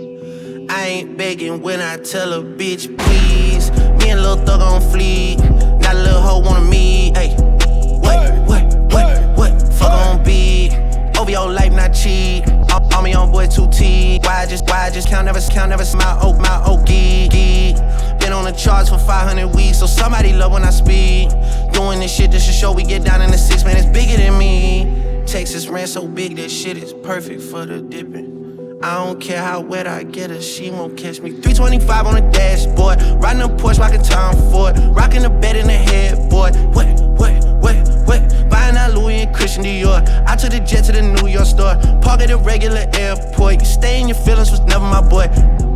I 0.68 0.86
ain't 0.86 1.16
begging 1.16 1.62
when 1.62 1.80
I 1.80 1.96
tell 1.96 2.34
a 2.34 2.42
bitch 2.42 2.94
please. 2.98 3.70
Me 3.98 4.10
and 4.10 4.20
Lil 4.20 4.36
Thug 4.44 4.60
on 4.60 4.82
fleek. 4.82 5.38
Not 5.80 5.94
a 5.94 5.98
little 5.98 6.20
hoe 6.20 6.40
wanna 6.40 6.68
meet. 6.68 7.16
Hey, 7.16 7.34
what, 7.34 8.30
what, 8.46 8.74
what, 8.92 9.38
what? 9.38 9.72
Fuck 9.72 9.90
on 9.90 10.22
beat. 10.22 10.74
Over 11.18 11.30
your 11.30 11.48
life, 11.48 11.72
not 11.72 11.94
cheap. 11.94 12.44
All, 12.70 13.00
me 13.00 13.14
on 13.14 13.32
boy 13.32 13.46
2T. 13.46 14.22
Why 14.26 14.42
I 14.42 14.46
just, 14.46 14.68
why 14.68 14.84
I 14.84 14.90
just 14.90 15.08
count, 15.08 15.24
never 15.24 15.40
count, 15.40 15.70
never 15.70 15.84
smile, 15.86 16.18
oak, 16.20 16.36
my 16.36 16.62
oak, 16.66 16.84
gee, 16.84 17.30
gee. 17.30 17.72
Been 18.20 18.34
on 18.34 18.44
the 18.44 18.52
charts 18.52 18.90
for 18.90 18.98
500 18.98 19.48
weeks, 19.56 19.78
so 19.78 19.86
somebody 19.86 20.34
love 20.34 20.52
when 20.52 20.62
I 20.62 20.68
speak. 20.68 21.30
Doing 21.72 22.00
this 22.00 22.14
shit 22.14 22.32
just 22.32 22.46
to 22.48 22.52
show 22.52 22.70
we 22.70 22.82
get 22.82 23.02
down 23.02 23.22
in 23.22 23.30
the 23.30 23.38
six, 23.38 23.64
man, 23.64 23.78
it's 23.78 23.86
bigger 23.86 24.18
than 24.18 24.36
me. 24.36 25.05
Texas 25.26 25.66
ran 25.66 25.88
so 25.88 26.06
big, 26.06 26.36
that 26.36 26.50
shit 26.50 26.76
is 26.76 26.92
perfect 26.92 27.42
for 27.42 27.66
the 27.66 27.80
dipping. 27.80 28.78
I 28.82 29.04
don't 29.04 29.20
care 29.20 29.42
how 29.42 29.60
wet 29.60 29.86
I 29.88 30.04
get 30.04 30.30
her, 30.30 30.40
she 30.40 30.70
won't 30.70 30.96
catch 30.96 31.20
me. 31.20 31.30
325 31.30 32.06
on 32.06 32.14
the 32.14 32.20
dashboard, 32.30 33.00
riding 33.20 33.42
a 33.42 33.48
Porsche, 33.48 33.80
rocking 33.80 34.02
Tom 34.02 34.34
Ford, 34.52 34.78
rocking 34.94 35.22
the 35.22 35.30
bed 35.30 35.56
in 35.56 35.66
the 35.66 35.72
headboard. 35.72 36.54
What, 36.74 36.86
what, 37.18 37.44
what, 37.60 37.88
what? 38.06 38.48
Buying 38.48 38.74
that 38.74 38.94
Louis 38.94 39.22
and 39.22 39.34
Christian 39.34 39.64
Dior. 39.64 40.06
I 40.28 40.36
took 40.36 40.52
the 40.52 40.60
jet 40.60 40.84
to 40.84 40.92
the 40.92 41.02
New 41.02 41.28
York 41.28 41.46
store, 41.46 41.74
park 42.02 42.20
at 42.20 42.30
a 42.30 42.38
regular 42.38 42.86
airport. 42.94 43.60
You 43.60 43.66
stay 43.66 44.00
in 44.00 44.08
your 44.08 44.16
feelings 44.18 44.52
was 44.52 44.60
never 44.60 44.84
my 44.84 45.00
boy. 45.00 45.26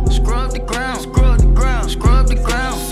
Scrub 0.09 0.51
the 0.51 0.63
ground, 0.65 1.01
scrub 1.01 1.39
the 1.39 1.47
ground, 1.47 1.91
scrub 1.91 2.27
the 2.27 2.35
ground. 2.35 2.90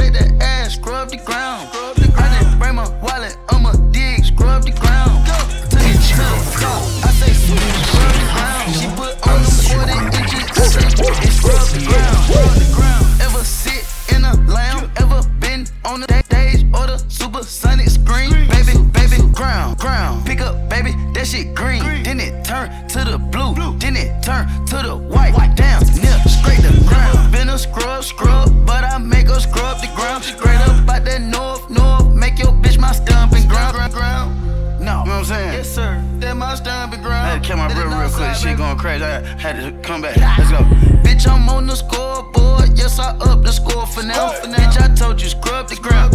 Shake 0.00 0.12
that 0.14 0.49
I 38.98 39.22
had 39.38 39.54
to 39.62 39.70
come 39.86 40.02
back. 40.02 40.16
Let's 40.16 40.50
go. 40.50 40.58
Bitch, 41.06 41.26
I'm 41.28 41.48
on 41.48 41.66
the 41.66 41.76
scoreboard. 41.76 42.76
Yes, 42.76 42.98
I 42.98 43.16
up 43.18 43.42
the 43.42 43.52
score 43.52 43.86
for 43.86 44.02
now. 44.02 44.30
For 44.32 44.48
now. 44.48 44.58
Bitch, 44.58 44.80
I 44.82 44.92
told 44.94 45.22
you, 45.22 45.28
scrub 45.28 45.68
the 45.68 45.76
ground. 45.76 46.12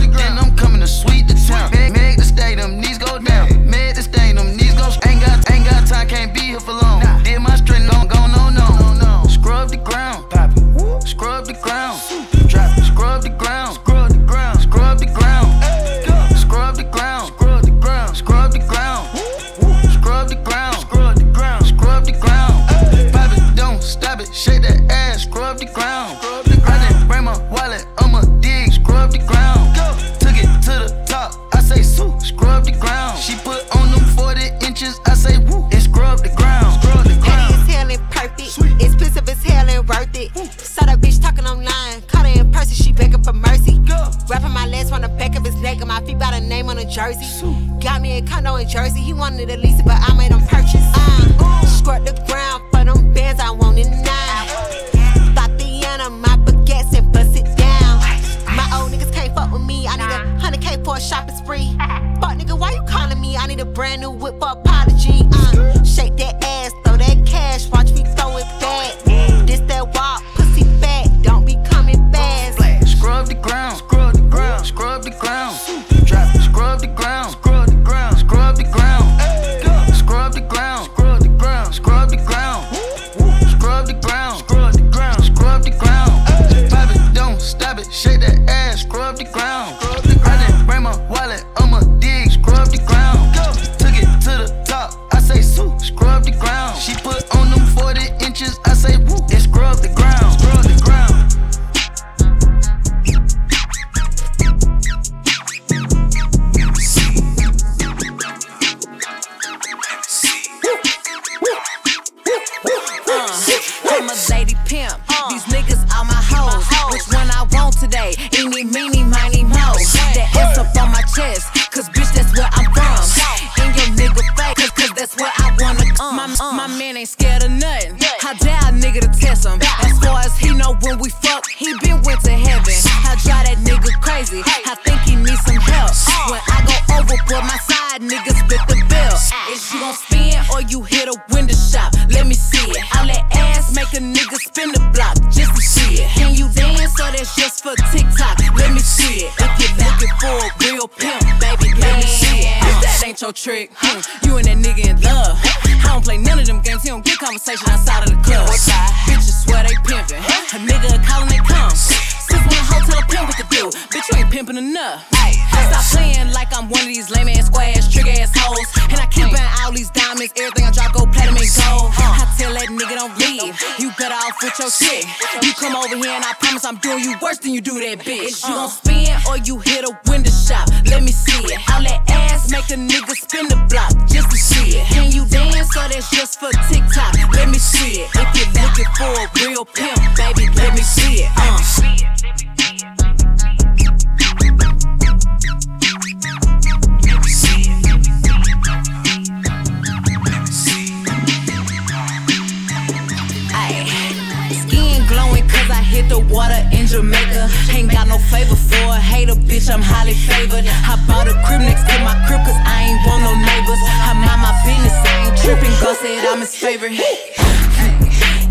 hit 205.85 206.09
the 206.09 206.19
water 206.19 206.57
in 206.73 206.87
Jamaica. 206.87 207.49
Ain't 207.71 207.91
got 207.91 208.07
no 208.07 208.17
favor 208.17 208.55
for 208.55 208.85
a 208.89 208.99
hater, 208.99 209.35
bitch, 209.35 209.69
I'm 209.71 209.81
highly 209.81 210.13
favored. 210.13 210.65
I 210.65 210.97
bought 211.07 211.27
a 211.27 211.35
crib 211.45 211.61
next 211.61 211.85
to 211.85 211.95
my 212.01 212.17
crib, 212.25 212.41
cause 212.41 212.57
I 212.65 212.89
ain't 212.89 213.01
want 213.05 213.21
no 213.23 213.33
neighbors. 213.37 213.81
I 214.03 214.13
mind 214.17 214.41
my 214.41 214.53
business, 214.65 214.95
I 215.05 215.29
ain't 215.29 215.37
tripping. 215.37 215.75
Gus 215.81 215.99
said 215.99 216.25
I'm 216.25 216.39
his 216.41 216.55
favorite. 216.55 216.97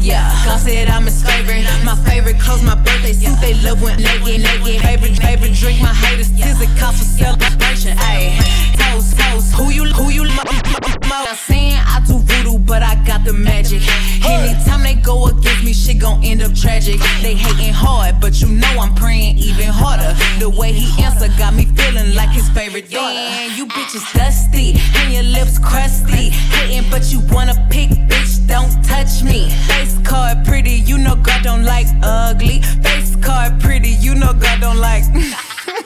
Yeah, 0.04 0.28
God 0.44 0.60
said 0.60 0.88
I'm 0.88 1.04
his 1.04 1.22
favorite. 1.22 1.64
My 1.82 1.96
favorite 2.04 2.38
clothes, 2.38 2.62
my 2.62 2.74
birthday 2.74 3.14
suit. 3.14 3.40
They 3.40 3.54
love 3.64 3.80
when 3.80 3.96
naked, 3.96 4.42
naked. 4.42 4.82
Favorite, 4.82 5.16
favorite 5.16 5.54
drink, 5.54 5.80
my 5.80 5.94
haters. 5.94 6.30
Tis 6.36 6.60
a 6.60 6.68
cause 6.78 6.98
for 6.98 7.08
celebration. 7.08 7.96
Ayy, 7.96 8.36
toast, 8.76 9.16
toast. 9.18 9.54
Who 9.54 9.70
you, 9.70 9.84
who 9.96 10.10
you, 10.10 10.24
my, 10.24 10.44
my, 10.44 10.78
my, 11.00 11.03
about 11.22 11.36
saying 11.36 11.78
I 11.78 12.02
do 12.06 12.18
voodoo, 12.18 12.58
but 12.58 12.82
I 12.82 12.94
got 13.06 13.24
the 13.24 13.32
magic. 13.32 13.82
Anytime 14.26 14.82
they 14.82 14.94
go 14.94 15.26
against 15.26 15.64
me, 15.64 15.72
shit 15.72 15.98
gon' 16.00 16.24
end 16.24 16.42
up 16.42 16.54
tragic. 16.54 16.98
They 17.22 17.34
hating 17.34 17.72
hard, 17.72 18.20
but 18.20 18.40
you 18.40 18.48
know 18.48 18.72
I'm 18.80 18.94
praying 18.94 19.38
even 19.38 19.68
harder. 19.68 20.12
The 20.40 20.50
way 20.50 20.72
he 20.72 20.86
answered 21.02 21.32
got 21.38 21.54
me 21.54 21.66
feeling 21.76 22.14
like 22.14 22.30
his 22.30 22.48
favorite 22.50 22.90
daughter. 22.90 23.14
Damn, 23.14 23.56
you 23.56 23.66
bitches 23.76 24.06
dusty, 24.14 24.74
and 24.98 25.12
your 25.12 25.22
lips 25.22 25.58
crusty. 25.58 26.30
Hating, 26.30 26.90
but 26.90 27.12
you 27.12 27.20
wanna 27.30 27.54
pick, 27.70 27.90
bitch, 28.10 28.46
don't 28.48 28.72
touch 28.84 29.22
me. 29.22 29.50
Face 29.68 29.96
card 30.04 30.44
pretty, 30.44 30.82
you 30.88 30.98
know 30.98 31.16
God 31.16 31.42
don't 31.42 31.64
like 31.64 31.86
ugly. 32.02 32.62
Face 32.82 33.14
card 33.16 33.60
pretty, 33.60 33.90
you 33.90 34.14
know 34.14 34.32
God 34.32 34.60
don't 34.60 34.78
like. 34.78 35.04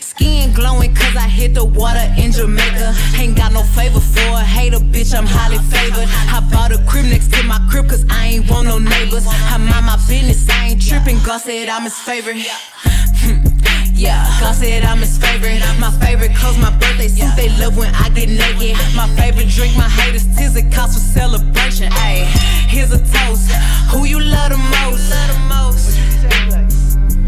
Skin 0.00 0.52
glowing 0.52 0.94
cause 0.94 1.16
I 1.16 1.28
hit 1.28 1.54
the 1.54 1.64
water 1.64 2.06
in 2.16 2.30
Jamaica. 2.32 2.94
Ain't 3.18 3.36
got 3.36 3.52
no 3.52 3.62
favor 3.62 4.00
for 4.00 4.20
a 4.20 4.44
hater, 4.44 4.78
bitch, 4.78 5.16
I'm 5.16 5.26
highly 5.26 5.58
favored. 5.58 6.08
I 6.30 6.40
bought 6.52 6.72
a 6.72 6.78
crib 6.86 7.06
next 7.06 7.32
to 7.32 7.42
my 7.42 7.58
crib 7.70 7.88
cause 7.88 8.04
I 8.08 8.26
ain't 8.26 8.50
want 8.50 8.68
no 8.68 8.78
neighbors. 8.78 9.26
I 9.26 9.58
mind 9.58 9.86
my 9.86 9.96
business, 10.08 10.48
I 10.48 10.68
ain't 10.68 10.82
tripping. 10.82 11.18
God 11.24 11.38
said 11.38 11.68
I'm 11.68 11.82
his 11.82 11.98
favorite. 11.98 12.38
Yeah, 13.96 14.26
God 14.40 14.56
said 14.56 14.82
I'm 14.82 14.98
his 14.98 15.16
favorite. 15.16 15.60
My 15.78 15.90
favorite 16.02 16.34
clothes, 16.34 16.58
my 16.58 16.76
birthday 16.78 17.06
suit. 17.06 17.30
They 17.36 17.48
love 17.60 17.76
when 17.76 17.94
I 17.94 18.08
get 18.08 18.28
naked. 18.28 18.76
My 18.96 19.08
favorite 19.14 19.48
drink, 19.48 19.76
my 19.76 19.88
haters, 19.88 20.26
tis 20.36 20.56
it 20.56 20.72
cost 20.72 20.94
for 20.94 21.00
celebration. 21.00 21.92
Ayy, 21.92 22.24
here's 22.66 22.90
a 22.90 22.98
toast. 22.98 23.52
Who 23.92 24.04
you 24.04 24.20
love 24.20 24.50
the 24.50 24.58
most? 24.58 25.14
Most. 25.48 25.94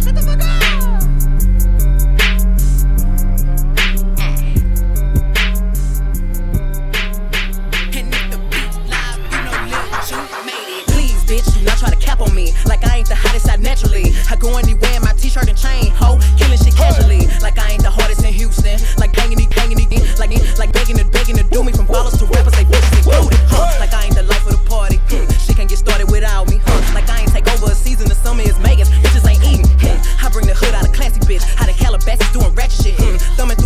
Shut 0.03 0.17
the 0.17 0.23
fuck 0.23 0.43
up. 0.43 0.76
try 11.87 11.95
to 11.95 12.05
cap 12.05 12.21
on 12.21 12.35
me. 12.35 12.53
Like 12.67 12.85
I 12.85 12.99
ain't 12.99 13.09
the 13.09 13.15
hottest 13.15 13.49
out 13.49 13.61
naturally. 13.61 14.13
I 14.31 14.37
go 14.37 14.57
anywhere 14.59 14.95
in 14.97 15.03
my 15.03 15.13
t-shirt 15.15 15.49
and 15.49 15.59
chain, 15.59 15.93
ho, 15.95 16.19
killing 16.37 16.59
shit 16.59 16.75
casually. 16.75 17.27
Like 17.41 17.59
I 17.59 17.73
ain't 17.73 17.83
the 17.83 17.91
hardest 17.91 18.25
in 18.25 18.33
Houston. 18.35 18.79
Like 18.99 19.13
banging 19.13 19.39
it, 19.41 19.51
banging 19.55 19.79
it, 19.79 20.19
like 20.19 20.31
like 20.59 20.73
begging 20.73 20.99
it, 20.99 21.11
begging 21.13 21.37
to 21.37 21.45
do 21.45 21.63
me 21.63 21.73
from 21.73 21.87
ballers 21.87 22.19
to 22.19 22.27
rappers, 22.27 22.55
they 22.55 22.65
bitches 22.65 22.91
included, 22.99 23.39
huh? 23.47 23.71
Like 23.79 23.95
I 23.95 24.07
ain't 24.07 24.17
the 24.17 24.25
life 24.25 24.45
of 24.47 24.53
the 24.59 24.63
party. 24.69 24.99
Hmm. 25.11 25.27
She 25.39 25.55
can't 25.55 25.69
get 25.69 25.79
started 25.79 26.11
without 26.11 26.49
me, 26.49 26.59
huh? 26.65 26.95
Like 26.95 27.09
I 27.09 27.23
ain't 27.23 27.31
take 27.31 27.47
over 27.55 27.71
a 27.71 27.75
season. 27.75 28.09
The 28.09 28.15
summer 28.15 28.43
is 28.43 28.59
Megan's, 28.59 28.91
bitches 28.91 29.27
ain't 29.29 29.45
eating. 29.45 29.71
Hmm. 29.79 30.27
I 30.27 30.29
bring 30.31 30.47
the 30.47 30.55
hood 30.55 30.75
out 30.75 30.87
of 30.87 30.93
classy 30.93 31.21
bitch, 31.21 31.45
out 31.61 31.69
of 31.69 31.77
Calabasas 31.77 32.31
doing 32.33 32.53
ratchet 32.55 32.83
shit. 32.83 32.95
Hmm. 32.99 33.17
Thumbing 33.39 33.57
through 33.57 33.66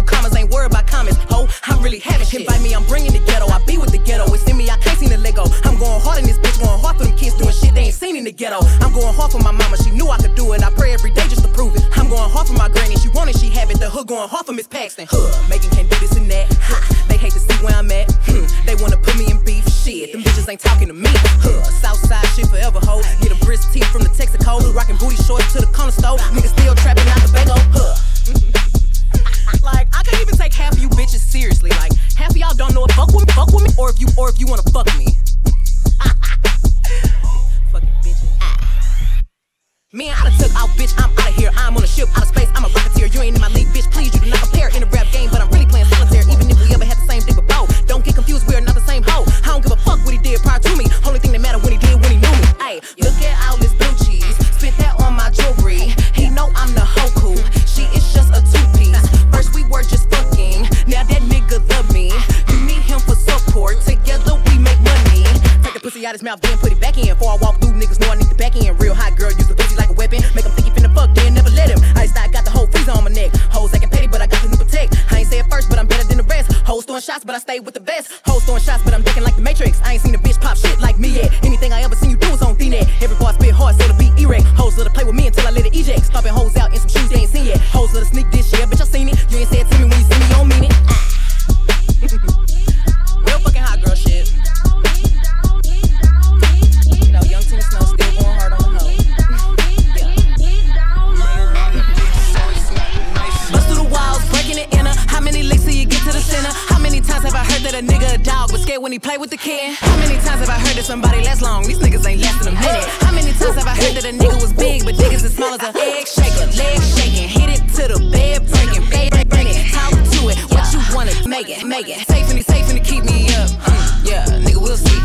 long. 111.50 111.62
These 111.64 111.78
niggas 111.78 112.06
ain't 112.06 112.20
lasting 112.22 112.54
a 112.54 112.56
minute. 112.56 112.84
How 113.02 113.12
many 113.12 113.32
times 113.32 113.56
have 113.58 113.66
I 113.66 113.74
heard 113.82 113.94
that 113.98 114.06
a 114.06 114.14
nigga 114.14 114.38
was 114.40 114.52
big, 114.52 114.84
but 114.84 114.94
niggas 114.94 115.24
as 115.24 115.34
small 115.34 115.54
as 115.54 115.62
a 115.62 115.72
egg 115.74 116.06
shaker? 116.06 116.46
Leg 116.62 116.78
shaking, 116.94 117.28
hit 117.28 117.50
it 117.56 117.62
to 117.76 117.82
the 117.92 117.98
bed 118.14 118.46
breaking, 118.50 118.84
bed 118.94 119.10
breaking. 119.28 119.58
Talk 119.74 119.92
to 120.14 120.20
it, 120.30 120.38
what 120.54 120.66
you 120.72 120.80
wanna 120.94 121.14
make 121.26 121.48
it, 121.50 121.66
make 121.66 121.88
it. 121.88 122.06
Safe 122.06 122.28
and 122.30 122.44
safe 122.44 122.70
and 122.70 122.80
keep 122.84 123.02
me 123.04 123.26
up. 123.40 123.50
Mm, 123.66 124.10
yeah, 124.10 124.24
nigga, 124.44 124.60
we'll 124.62 124.76
see. 124.76 125.00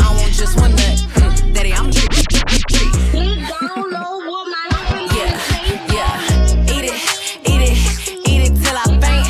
I 0.00 0.08
want 0.16 0.32
just 0.32 0.56
one 0.56 0.72
nut. 0.72 0.96
Mm, 1.20 1.54
daddy, 1.54 1.72
I'm 1.72 1.90
treat, 1.92 2.10
treat, 2.10 2.28
treat, 2.48 2.64
treat. 2.72 2.92
Yeah, 5.16 5.32
yeah. 5.96 6.74
Eat 6.74 6.84
it, 6.90 6.96
eat 7.52 7.62
it, 7.68 7.76
eat 8.30 8.42
it 8.46 8.52
till 8.62 8.76
I 8.84 8.86
faint. 9.04 9.26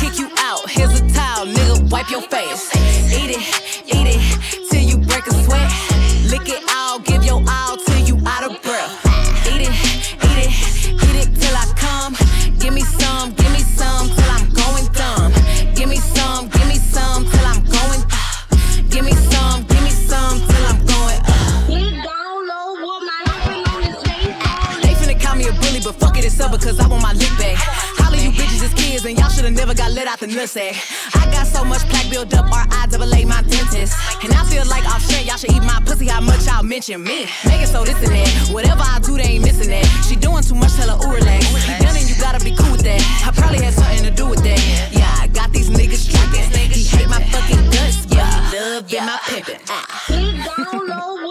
Kick 0.00 0.14
you 0.22 0.28
out. 0.48 0.62
Here's 0.70 0.94
a 1.00 1.02
towel, 1.12 1.46
nigga. 1.46 1.90
Wipe 1.90 2.10
your 2.10 2.22
face. 2.22 2.70
Eat 3.20 3.30
it. 3.36 3.77
got 29.78 29.92
lit 29.92 30.08
out 30.08 30.18
the 30.18 30.26
nussack. 30.26 30.74
I 31.14 31.30
got 31.30 31.46
so 31.46 31.64
much 31.64 31.86
plaque 31.88 32.10
built 32.10 32.34
up, 32.34 32.50
R.I.A.A. 32.50 33.24
my 33.24 33.42
dentist. 33.46 33.94
And 34.26 34.34
I 34.34 34.42
feel 34.50 34.66
like 34.66 34.82
I'm 34.84 34.98
y'all 35.24 35.38
should 35.38 35.52
eat 35.54 35.62
my 35.62 35.80
pussy, 35.86 36.08
how 36.08 36.20
much 36.20 36.46
y'all 36.46 36.64
mention 36.64 37.02
me. 37.02 37.26
Nigga, 37.46 37.66
so 37.66 37.84
this 37.84 37.96
and 38.02 38.10
that. 38.10 38.50
Whatever 38.50 38.82
I 38.82 38.98
do, 38.98 39.16
they 39.16 39.38
ain't 39.38 39.44
missing 39.44 39.70
that. 39.70 39.86
She 40.08 40.16
doing 40.16 40.42
too 40.42 40.56
much, 40.56 40.74
tell 40.74 40.90
her, 40.90 40.98
ooh, 40.98 41.14
relax. 41.14 41.46
You 41.54 41.78
done 41.78 41.96
and 41.96 42.10
you 42.10 42.16
gotta 42.18 42.42
be 42.44 42.56
cool 42.58 42.72
with 42.72 42.82
that. 42.82 43.00
I 43.22 43.30
probably 43.30 43.62
had 43.62 43.74
something 43.74 44.02
to 44.02 44.10
do 44.10 44.26
with 44.28 44.42
that. 44.42 44.58
Yeah, 44.90 45.06
I 45.22 45.28
got 45.28 45.52
these 45.52 45.70
niggas 45.70 46.10
trippin'. 46.10 46.50
He 46.74 46.82
hate 46.82 47.08
my 47.08 47.22
fucking 47.30 47.70
guts, 47.70 48.06
yeah. 48.10 48.50
Love 48.52 48.90
yeah. 48.90 49.06
my 49.06 49.18
pimpin'. 49.30 49.62
Ah. 49.70 49.86
He 50.08 50.42
down 50.42 50.88
low 50.88 51.27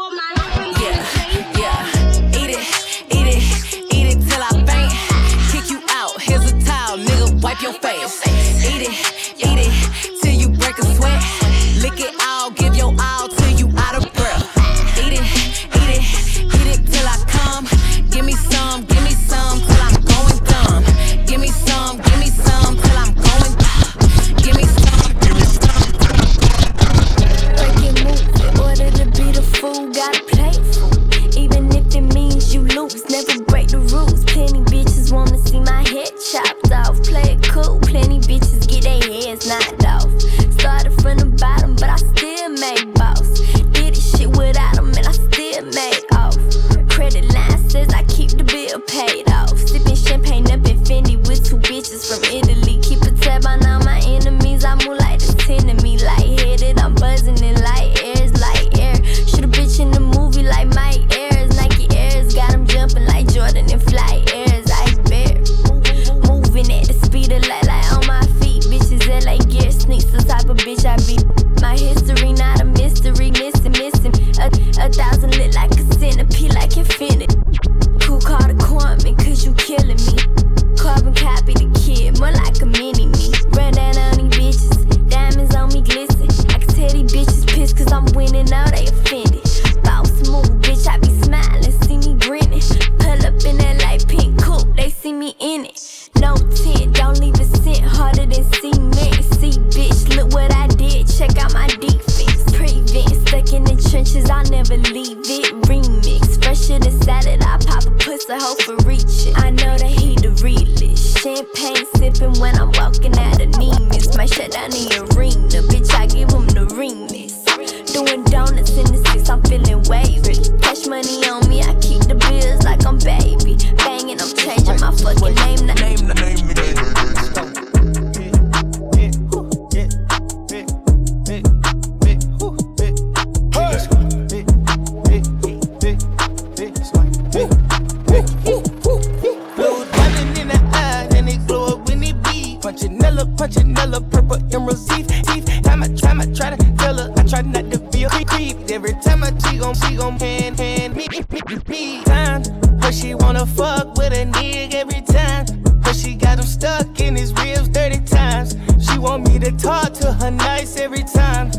a 148.06 148.26
creep. 148.26 148.58
Every 148.70 148.94
time 149.02 149.24
I 149.24 149.32
cheat 149.32 149.62
on, 149.62 149.74
she 149.74 149.96
gon' 149.96 150.20
hand, 150.20 150.60
hand 150.60 150.96
me, 150.96 151.08
me, 151.10 151.24
me. 151.68 152.04
Time, 152.04 152.44
but 152.80 152.94
she 152.94 153.16
wanna 153.16 153.46
fuck 153.46 153.96
with 153.98 154.14
a 154.14 154.26
nigga 154.26 154.74
every 154.76 155.02
time. 155.02 155.46
But 155.82 155.96
she 155.96 156.16
got 156.16 156.40
him 156.40 156.46
stuck 156.46 157.00
in 157.00 157.16
his 157.16 157.34
ribs 157.34 157.70
30 157.70 158.00
times. 158.06 158.56
She 158.80 158.98
want 158.98 159.28
me 159.28 159.40
to 159.40 159.52
talk 159.52 159.94
to 159.94 160.14
her 160.14 160.32
nice 160.32 160.78
every 160.78 161.04
time. 161.04 161.52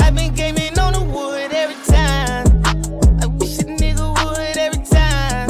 i 0.00 0.10
been 0.10 0.34
gaming 0.34 0.78
on 0.78 0.92
the 0.92 1.02
wood 1.02 1.52
every 1.52 1.80
time. 1.86 2.46
I 3.22 3.26
wish 3.26 3.58
a 3.58 3.64
nigga 3.64 4.06
would 4.24 4.56
every 4.56 4.84
time. 4.84 5.48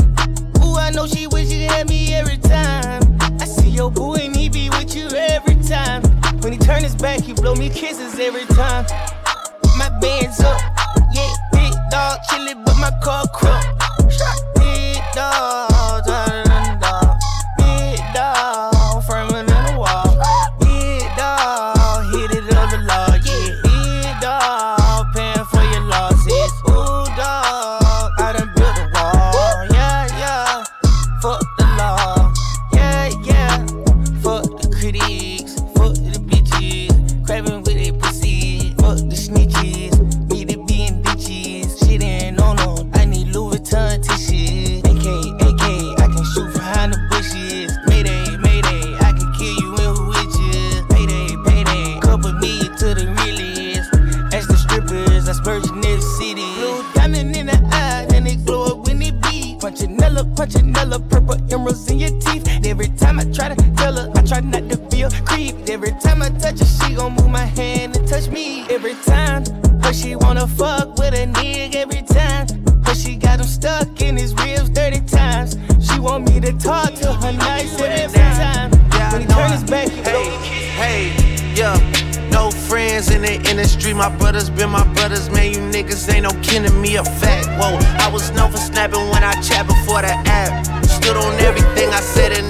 Ooh, 0.64 0.78
I 0.78 0.90
know 0.90 1.06
she 1.06 1.26
wish 1.26 1.48
she 1.48 1.62
had 1.62 1.88
me 1.88 2.14
every 2.14 2.38
time. 2.38 3.02
I 3.40 3.44
see 3.44 3.70
your 3.70 3.90
boo 3.90 4.14
and 4.14 4.34
he 4.34 4.48
be 4.48 4.70
with 4.70 4.94
you 4.96 5.08
every 5.08 5.56
time. 5.62 6.02
When 6.40 6.52
he 6.52 6.58
turn 6.58 6.82
his 6.82 6.96
back, 6.96 7.20
he 7.20 7.32
blow 7.32 7.54
me 7.54 7.68
kisses 7.68 8.18
every 8.18 8.46
time. 8.46 8.86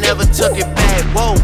Never 0.01 0.25
took 0.27 0.57
it 0.57 0.69
back. 0.75 1.05
Whoa, 1.15 1.35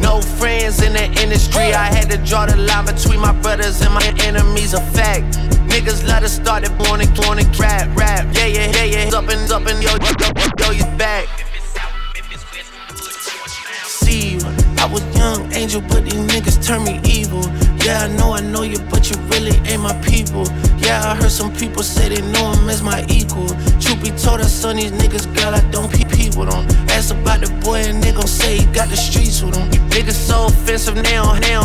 no 0.00 0.20
friends 0.20 0.82
in 0.82 0.92
the 0.92 1.04
industry, 1.22 1.72
I 1.74 1.86
had 1.86 2.10
to 2.10 2.18
draw 2.18 2.46
the 2.46 2.56
line 2.56 2.86
between 2.86 3.20
my 3.20 3.32
brothers 3.40 3.80
and 3.80 3.92
my 3.92 4.06
enemies, 4.20 4.74
a 4.74 4.80
fact. 4.92 5.38
Niggas 5.68 6.06
let 6.06 6.22
us 6.22 6.32
start 6.32 6.64
it, 6.64 6.76
born 6.78 7.00
and 7.00 7.14
born 7.14 7.38
and 7.38 7.58
rap, 7.58 7.88
rap. 7.96 8.26
Yeah, 8.32 8.46
yeah, 8.46 8.70
yeah, 8.74 8.84
yeah. 8.84 9.16
Up 9.16 9.28
and 9.28 9.50
up 9.50 9.66
and 9.66 9.82
yo, 9.82 9.90
yo, 9.90 10.12
yo, 10.20 10.28
yo, 10.58 10.70
you 10.72 10.84
back. 10.96 11.47
I 14.78 14.86
was 14.86 15.02
young 15.16 15.52
angel, 15.52 15.80
but 15.80 16.04
these 16.04 16.14
niggas 16.14 16.64
turn 16.64 16.84
me 16.84 17.00
evil. 17.04 17.42
Yeah, 17.84 18.04
I 18.04 18.08
know 18.16 18.32
I 18.32 18.40
know 18.40 18.62
you, 18.62 18.78
but 18.90 19.10
you 19.10 19.16
really 19.28 19.56
ain't 19.68 19.82
my 19.82 19.94
people. 20.02 20.46
Yeah, 20.78 21.02
I 21.04 21.14
heard 21.16 21.30
some 21.30 21.52
people 21.52 21.82
say 21.82 22.08
they 22.08 22.22
know 22.32 22.52
him 22.52 22.68
as 22.68 22.82
my 22.82 23.04
equal. 23.08 23.48
Truth 23.80 24.02
be 24.02 24.10
told, 24.10 24.40
I 24.40 24.44
son 24.44 24.76
these 24.76 24.92
niggas, 24.92 25.26
girl, 25.34 25.54
I 25.54 25.60
don't 25.70 25.92
peep 25.92 26.08
people 26.10 26.46
them. 26.46 26.66
Ask 26.90 27.14
about 27.14 27.40
the 27.40 27.50
boy, 27.64 27.80
and 27.90 28.02
they 28.02 28.12
gon' 28.12 28.26
say 28.26 28.58
he 28.58 28.66
got 28.66 28.88
the 28.88 28.96
streets 28.96 29.42
with 29.42 29.56
him. 29.56 29.68
Niggas 29.90 30.12
so 30.12 30.46
offensive, 30.46 30.94
they 30.94 31.16
on, 31.16 31.40
they 31.40 31.56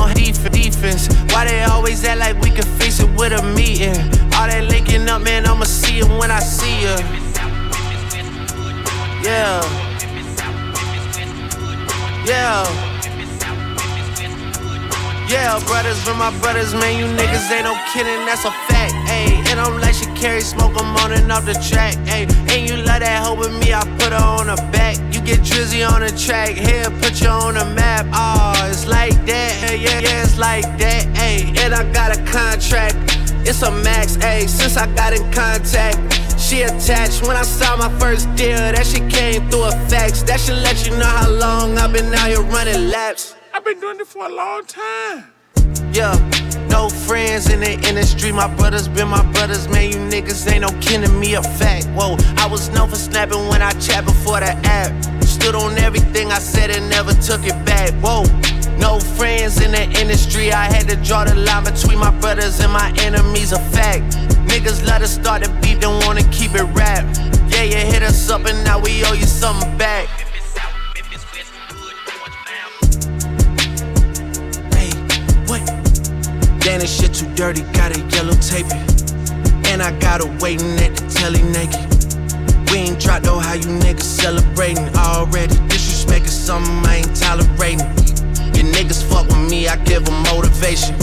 defense. 0.49 1.07
Why 1.31 1.45
they 1.45 1.63
always 1.63 2.03
act 2.03 2.19
like 2.19 2.39
we 2.41 2.49
can 2.49 2.65
fix 2.77 2.99
it 2.99 3.09
with 3.17 3.33
a 3.33 3.43
meeting? 3.43 3.97
All 4.35 4.47
that 4.47 4.65
linking 4.69 5.07
up, 5.09 5.21
man, 5.21 5.45
I'ma 5.45 5.65
see 5.65 5.99
him 5.99 6.17
when 6.17 6.31
I 6.31 6.39
see 6.39 6.83
ya. 6.83 6.97
Yeah. 9.23 9.61
Yeah. 12.25 12.92
Yeah, 15.33 15.57
brothers 15.65 15.99
for 16.03 16.13
my 16.13 16.29
brothers, 16.41 16.75
man, 16.75 16.93
you 16.99 17.05
niggas 17.17 17.49
ain't 17.49 17.63
no 17.63 17.73
kidding, 17.91 18.23
that's 18.23 18.45
a 18.45 18.51
fact, 18.69 18.93
ayy. 19.09 19.41
And 19.49 19.59
I'm 19.59 19.81
like 19.81 19.95
she 19.95 20.05
carry 20.13 20.41
smoke, 20.41 20.73
I'm 20.77 20.95
on 20.97 21.11
and 21.11 21.31
off 21.31 21.45
the 21.45 21.55
track, 21.55 21.95
ayy. 22.13 22.29
And 22.53 22.69
you 22.69 22.77
love 22.77 22.99
that 22.99 23.25
hoe 23.25 23.33
with 23.33 23.51
me, 23.51 23.73
I 23.73 23.81
put 23.97 24.13
her 24.13 24.23
on 24.23 24.45
her 24.49 24.71
back. 24.71 24.95
You 25.11 25.21
get 25.21 25.39
drizzy 25.39 25.81
on 25.81 26.01
the 26.01 26.11
track, 26.15 26.49
here, 26.49 26.85
put 27.01 27.19
you 27.19 27.29
on 27.29 27.55
the 27.55 27.65
map. 27.73 28.05
Oh, 28.13 28.69
it's 28.69 28.85
like 28.85 29.13
that, 29.25 29.57
yeah, 29.59 29.73
yeah, 29.73 29.99
yeah, 30.01 30.23
it's 30.23 30.37
like 30.37 30.65
that, 30.77 31.01
ayy. 31.17 31.57
And 31.65 31.73
I 31.73 31.91
got 31.91 32.15
a 32.15 32.21
contract, 32.29 32.95
it's 33.41 33.63
a 33.63 33.71
max, 33.71 34.17
ayy. 34.17 34.47
Since 34.47 34.77
I 34.77 34.85
got 34.93 35.13
in 35.13 35.23
contact, 35.31 35.97
she 36.39 36.61
attached 36.61 37.25
when 37.25 37.35
I 37.35 37.41
saw 37.41 37.75
my 37.75 37.89
first 37.97 38.29
deal. 38.35 38.57
That 38.57 38.85
shit 38.85 39.09
came 39.09 39.49
through 39.49 39.63
a 39.63 39.71
fax. 39.89 40.21
That 40.21 40.39
should 40.39 40.61
let 40.61 40.85
you 40.85 40.95
know 40.95 41.09
how 41.09 41.31
long 41.31 41.79
I've 41.79 41.91
been 41.91 42.13
out 42.13 42.27
here 42.27 42.43
running 42.43 42.91
laps. 42.91 43.33
I've 43.55 43.63
been 43.63 43.79
doing 43.79 43.99
it 43.99 44.07
for 44.07 44.25
a 44.25 44.33
long 44.33 44.65
time. 44.65 45.25
Yeah, 45.93 46.17
no 46.69 46.89
friends 46.89 47.51
in 47.51 47.59
the 47.59 47.73
industry. 47.87 48.31
My 48.31 48.53
brothers 48.55 48.87
been 48.87 49.07
my 49.07 49.23
brothers, 49.31 49.67
man. 49.67 49.91
You 49.91 49.97
niggas 49.97 50.51
ain't 50.51 50.61
no 50.61 50.69
kin 50.81 51.03
to 51.03 51.09
me, 51.09 51.35
a 51.35 51.43
fact. 51.43 51.85
Whoa, 51.89 52.17
I 52.37 52.47
was 52.47 52.69
known 52.69 52.89
for 52.89 52.95
snapping 52.95 53.47
when 53.49 53.61
I 53.61 53.71
chat 53.73 54.05
before 54.05 54.39
the 54.39 54.53
app. 54.65 54.91
Stood 55.23 55.53
on 55.53 55.77
everything 55.77 56.31
I 56.31 56.39
said 56.39 56.71
and 56.71 56.89
never 56.89 57.13
took 57.13 57.45
it 57.45 57.53
back. 57.63 57.91
Whoa, 58.01 58.23
no 58.79 58.99
friends 58.99 59.61
in 59.61 59.71
the 59.71 59.83
industry. 60.01 60.51
I 60.51 60.65
had 60.65 60.89
to 60.89 60.95
draw 60.95 61.23
the 61.23 61.35
line 61.35 61.63
between 61.63 61.99
my 61.99 62.11
brothers 62.21 62.59
and 62.59 62.73
my 62.73 62.91
enemies, 63.01 63.51
a 63.51 63.59
fact. 63.69 64.03
Niggas 64.49 64.83
let 64.83 65.03
us 65.03 65.13
start 65.13 65.43
the 65.43 65.49
beat, 65.61 65.79
don't 65.79 66.03
wanna 66.07 66.23
keep 66.31 66.55
it 66.55 66.65
rap. 66.73 67.05
Yeah, 67.49 67.63
you 67.63 67.77
hit 67.77 68.01
us 68.01 68.31
up 68.31 68.45
and 68.45 68.63
now 68.63 68.79
we 68.79 69.05
owe 69.05 69.13
you 69.13 69.27
something 69.27 69.77
back. 69.77 70.09
Damn, 76.63 76.79
this 76.79 76.97
shit 76.97 77.13
too 77.13 77.27
dirty, 77.35 77.61
gotta 77.73 77.99
yellow 78.15 78.35
tape. 78.35 78.71
And 79.67 79.83
I 79.83 79.91
got 79.99 80.23
her 80.23 80.37
waiting 80.39 80.79
at 80.79 80.95
the 80.95 81.03
telly 81.11 81.43
naked. 81.43 81.83
We 82.71 82.87
ain't 82.87 83.01
dropped 83.01 83.25
though, 83.25 83.37
how 83.37 83.53
you 83.53 83.67
niggas 83.83 84.01
celebrating 84.01 84.87
already? 84.95 85.55
Disrespect 85.67 86.25
is 86.25 86.33
something 86.33 86.71
I 86.87 87.03
ain't 87.03 87.15
tolerating. 87.19 87.83
Your 88.55 88.71
niggas 88.71 89.03
fuck 89.03 89.27
with 89.27 89.51
me, 89.51 89.67
I 89.67 89.75
give 89.83 90.05
them 90.05 90.23
motivation. 90.23 90.95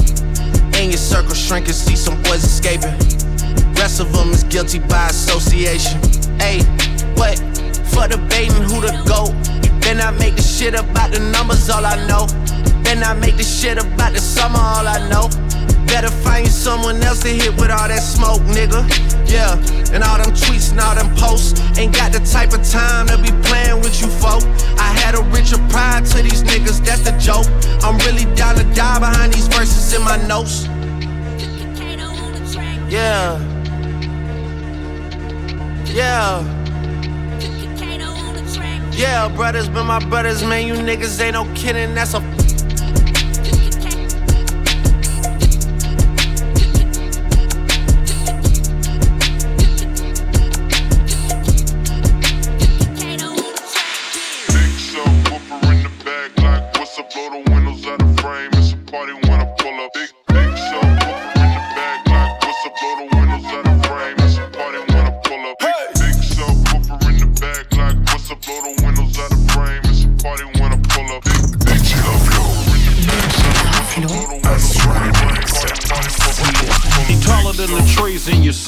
In 0.80 0.88
your 0.88 0.96
circle 0.96 1.34
shrinking, 1.34 1.74
see 1.74 1.94
some 1.94 2.16
boys 2.22 2.42
escaping. 2.42 2.96
Rest 3.74 4.00
of 4.00 4.11
them 4.14 4.30
is 4.30 4.44
guilty 4.44 4.78
by 4.78 5.08
association. 5.08 6.00
Hey, 6.40 6.64
what? 7.20 7.36
For 7.92 8.08
debating 8.08 8.62
who 8.64 8.80
to 8.80 9.02
go. 9.06 9.28
Then 9.84 10.00
I 10.00 10.11
make 10.11 10.36
the 10.36 10.42
shit 10.42 10.72
about 10.72 11.12
the 11.12 11.20
numbers, 11.20 11.68
all 11.68 11.84
I 11.84 11.96
know. 12.08 12.26
Then 12.82 13.04
I 13.04 13.12
make 13.12 13.36
the 13.36 13.44
shit 13.44 13.76
about 13.76 14.14
the 14.14 14.20
summer, 14.20 14.58
all 14.58 14.88
I 14.88 15.06
know. 15.11 15.28
Better 15.86 16.10
find 16.10 16.46
someone 16.48 17.02
else 17.02 17.20
to 17.22 17.28
hit 17.28 17.52
with 17.60 17.70
all 17.70 17.88
that 17.88 18.02
smoke, 18.02 18.42
nigga. 18.42 18.86
Yeah, 19.30 19.54
and 19.94 20.02
all 20.02 20.18
them 20.18 20.34
tweets 20.34 20.70
and 20.72 20.80
all 20.80 20.94
them 20.94 21.14
posts 21.16 21.60
ain't 21.78 21.94
got 21.94 22.12
the 22.12 22.20
type 22.20 22.52
of 22.52 22.62
time 22.68 23.06
to 23.08 23.16
be 23.18 23.30
playing 23.48 23.80
with 23.80 24.00
you, 24.00 24.08
folk. 24.08 24.42
I 24.78 24.90
had 25.02 25.14
a 25.14 25.22
Richard 25.30 25.62
Pryor 25.70 26.00
to 26.00 26.22
these 26.22 26.42
niggas, 26.42 26.84
that's 26.84 27.02
the 27.02 27.12
joke. 27.18 27.46
I'm 27.84 27.96
really 28.06 28.26
down 28.34 28.56
to 28.56 28.64
die 28.74 28.98
behind 28.98 29.32
these 29.32 29.46
verses 29.48 29.94
in 29.94 30.02
my 30.02 30.16
notes. 30.26 30.66
Yeah. 32.90 33.38
Yeah. 35.86 36.42
Yeah, 38.90 39.28
brothers, 39.28 39.68
but 39.68 39.84
my 39.84 39.98
brothers, 39.98 40.42
man, 40.42 40.66
you 40.66 40.74
niggas 40.74 41.20
ain't 41.20 41.34
no 41.34 41.44
kidding, 41.54 41.94
that's 41.94 42.14
a 42.14 42.20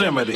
Yosemite. 0.02 0.32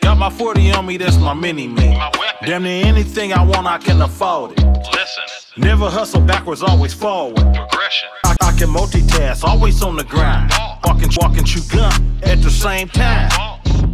Got 0.00 0.16
my 0.16 0.30
40 0.30 0.72
on 0.72 0.86
me, 0.86 0.96
that's 0.96 1.18
my 1.18 1.34
mini 1.34 1.68
me. 1.68 1.98
Damn 2.46 2.62
near 2.62 2.86
anything 2.86 3.34
I 3.34 3.44
want, 3.44 3.66
I 3.66 3.76
can 3.76 4.00
afford 4.00 4.52
it. 4.52 4.64
Listen. 4.64 5.24
Never 5.58 5.90
hustle 5.90 6.22
backwards, 6.22 6.62
always 6.62 6.94
forward. 6.94 7.36
Progression. 7.36 8.08
I, 8.24 8.34
I 8.40 8.52
can 8.52 8.68
multitask, 8.68 9.44
always 9.44 9.82
on 9.82 9.96
the 9.96 10.04
grind. 10.04 10.50
Walking, 10.84 11.10
walking, 11.18 11.44
chew 11.44 11.60
gum 11.70 12.18
at 12.22 12.40
the 12.40 12.50
same 12.50 12.88
time. 12.88 13.30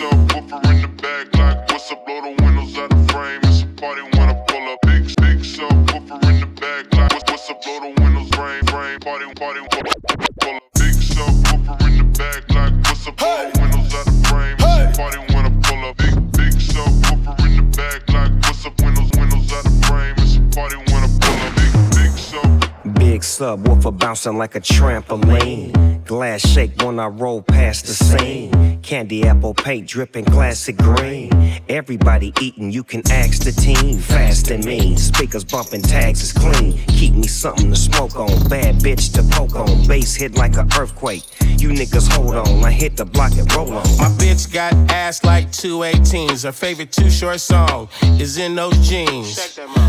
subwoofer 0.00 0.64
in 0.72 0.80
the 0.80 0.88
back 1.02 1.26
like 1.36 1.70
what's 1.70 1.92
up, 1.92 2.06
blow 2.06 2.22
the 2.22 2.42
windows 2.42 2.76
out 2.78 2.88
the 2.88 3.12
frame. 3.12 3.40
It's 3.44 3.62
a 3.62 3.66
party 3.76 4.00
when 4.00 4.30
I 4.30 4.34
pull 4.48 4.68
up. 4.72 4.78
Big, 4.86 5.04
big 5.20 5.38
subwoofer 5.44 6.16
in 6.24 6.40
the 6.40 6.46
back 6.56 6.88
like 6.94 7.12
what's, 7.12 7.30
what's 7.30 7.50
up, 7.50 7.60
blow 7.60 7.80
the 7.80 8.00
windows 8.00 8.28
frame, 8.32 8.64
frame. 8.72 9.00
Party, 9.00 9.26
party, 9.36 9.60
pull 9.68 9.84
up. 9.84 10.62
Big 10.80 10.96
subwoofer 10.96 11.76
in 11.84 11.98
the 11.98 12.04
back 12.16 12.48
like 12.48 12.72
what's 12.88 13.06
up, 13.06 13.16
blow 13.18 13.36
the 13.44 13.60
windows 13.60 13.92
out 13.92 14.06
the 14.08 14.16
frame. 14.24 14.56
It's 14.56 14.80
a 14.80 14.96
party 14.96 15.18
when 15.34 15.44
I 15.44 15.52
pull 15.68 15.84
up. 15.84 15.96
Big, 16.00 16.16
big 16.32 16.54
subwoofer 16.56 17.36
in 17.44 17.52
the 17.60 17.76
back 17.76 18.00
like 18.08 18.32
what's 18.40 18.64
up, 18.64 18.80
windows, 18.80 19.10
windows 19.20 19.52
out 19.52 19.64
the 19.68 19.74
frame. 19.84 20.14
It's 20.16 20.36
a 20.36 20.42
party 20.56 20.76
when 20.80 21.00
I 21.04 21.10
pull 21.20 21.40
up. 21.44 21.52
Big, 21.60 21.72
big 21.92 22.12
sub. 22.16 22.94
Big 22.96 23.20
subwoofer 23.20 23.92
bouncing 23.98 24.38
like 24.38 24.54
a 24.54 24.60
trampoline. 24.60 25.99
Glass 26.10 26.40
shake 26.40 26.72
when 26.82 26.98
I 26.98 27.06
roll 27.06 27.40
past 27.40 27.86
the 27.86 27.92
scene. 27.92 28.82
Candy 28.82 29.28
apple 29.28 29.54
paint 29.54 29.86
dripping 29.86 30.24
classic 30.24 30.76
green. 30.76 31.30
Everybody 31.68 32.32
eating, 32.40 32.72
you 32.72 32.82
can 32.82 33.02
ask 33.12 33.44
the 33.44 33.52
team. 33.52 33.98
Fast 34.00 34.50
and 34.50 34.64
mean, 34.64 34.96
speakers 34.96 35.44
bumping, 35.44 35.82
tags 35.82 36.20
is 36.20 36.32
clean. 36.32 36.78
Keep 36.88 37.14
me 37.14 37.28
something 37.28 37.70
to 37.70 37.76
smoke 37.76 38.16
on, 38.16 38.48
bad 38.48 38.74
bitch 38.80 39.12
to 39.14 39.22
poke 39.22 39.54
on. 39.54 39.86
Bass 39.86 40.16
hit 40.16 40.34
like 40.34 40.56
an 40.56 40.68
earthquake. 40.76 41.22
You 41.60 41.68
niggas 41.68 42.10
hold 42.10 42.34
on, 42.34 42.64
I 42.64 42.72
hit 42.72 42.96
the 42.96 43.04
block 43.04 43.30
and 43.38 43.52
roll 43.54 43.68
on. 43.68 43.84
My 43.98 44.08
bitch 44.18 44.52
got 44.52 44.72
ass 44.90 45.22
like 45.22 45.52
two 45.52 45.78
18s. 45.78 46.42
Her 46.42 46.50
favorite 46.50 46.90
Too 46.90 47.08
Short 47.08 47.38
song 47.38 47.88
is 48.18 48.36
in 48.36 48.56
those 48.56 48.76
jeans. 48.78 49.38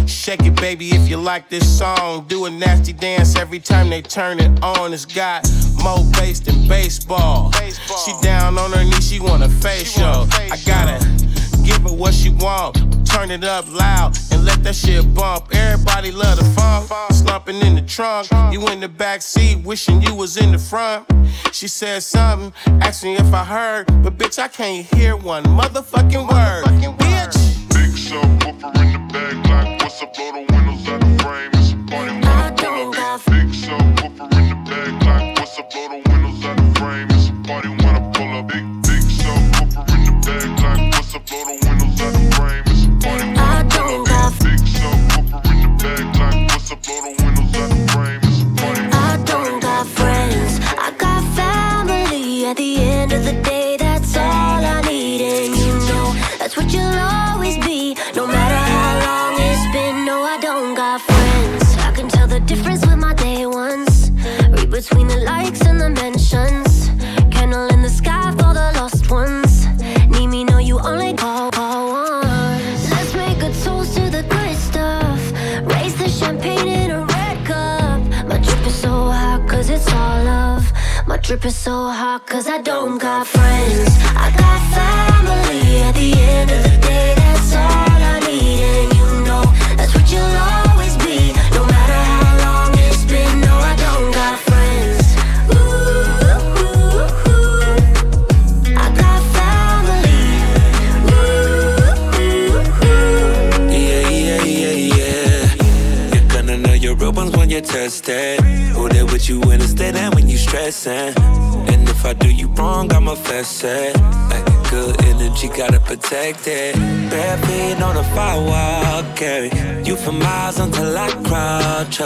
Shake 0.05 0.45
it, 0.45 0.55
baby, 0.57 0.89
if 0.89 1.09
you 1.09 1.17
like 1.17 1.49
this 1.49 1.67
song. 1.79 2.25
Do 2.27 2.45
a 2.45 2.49
nasty 2.51 2.93
dance 2.93 3.35
every 3.35 3.59
time 3.59 3.89
they 3.89 4.03
turn 4.03 4.39
it 4.39 4.61
on. 4.61 4.93
It's 4.93 5.05
got 5.05 5.49
more 5.81 6.03
bass 6.13 6.39
than 6.39 6.67
baseball. 6.67 7.51
She 8.05 8.13
down 8.21 8.57
on 8.57 8.71
her 8.71 8.83
knees, 8.83 9.07
she 9.07 9.19
want 9.19 9.43
a 9.43 9.49
facial. 9.49 10.27
I 10.33 10.57
gotta 10.65 10.99
give 11.63 11.81
her 11.83 11.93
what 11.93 12.13
she 12.13 12.29
want. 12.29 12.77
Turn 13.05 13.31
it 13.31 13.43
up 13.43 13.67
loud 13.67 14.17
and 14.31 14.45
let 14.45 14.63
that 14.63 14.75
shit 14.75 15.13
bump. 15.13 15.53
Everybody 15.53 16.11
love 16.11 16.37
the 16.37 16.45
funk. 16.55 16.89
Slumping 17.11 17.57
in 17.57 17.75
the 17.75 17.81
trunk. 17.81 18.29
You 18.51 18.65
in 18.67 18.79
the 18.79 18.89
back 18.89 19.21
seat, 19.21 19.63
wishing 19.65 20.01
you 20.01 20.15
was 20.15 20.37
in 20.37 20.51
the 20.51 20.59
front. 20.59 21.07
She 21.51 21.67
said 21.67 22.03
something, 22.03 22.53
asked 22.81 23.03
me 23.03 23.15
if 23.15 23.33
I 23.33 23.43
heard, 23.43 23.87
but 24.03 24.17
bitch, 24.17 24.39
I 24.39 24.47
can't 24.47 24.85
hear 24.93 25.15
one 25.15 25.43
motherfucking 25.43 26.29
word. 26.29 26.65
Bitch. 26.97 27.37
Big 27.69 27.91
subwoofer 27.91 28.75
in 28.77 28.93
the 28.93 29.13
back, 29.13 29.49
like 29.49 29.81
what's 29.81 30.01
up, 30.01 30.13
blow 30.13 30.31
the 30.31 30.53
windows 30.53 30.87
out 30.89 31.00
blow 35.73 35.87
the 35.87 36.10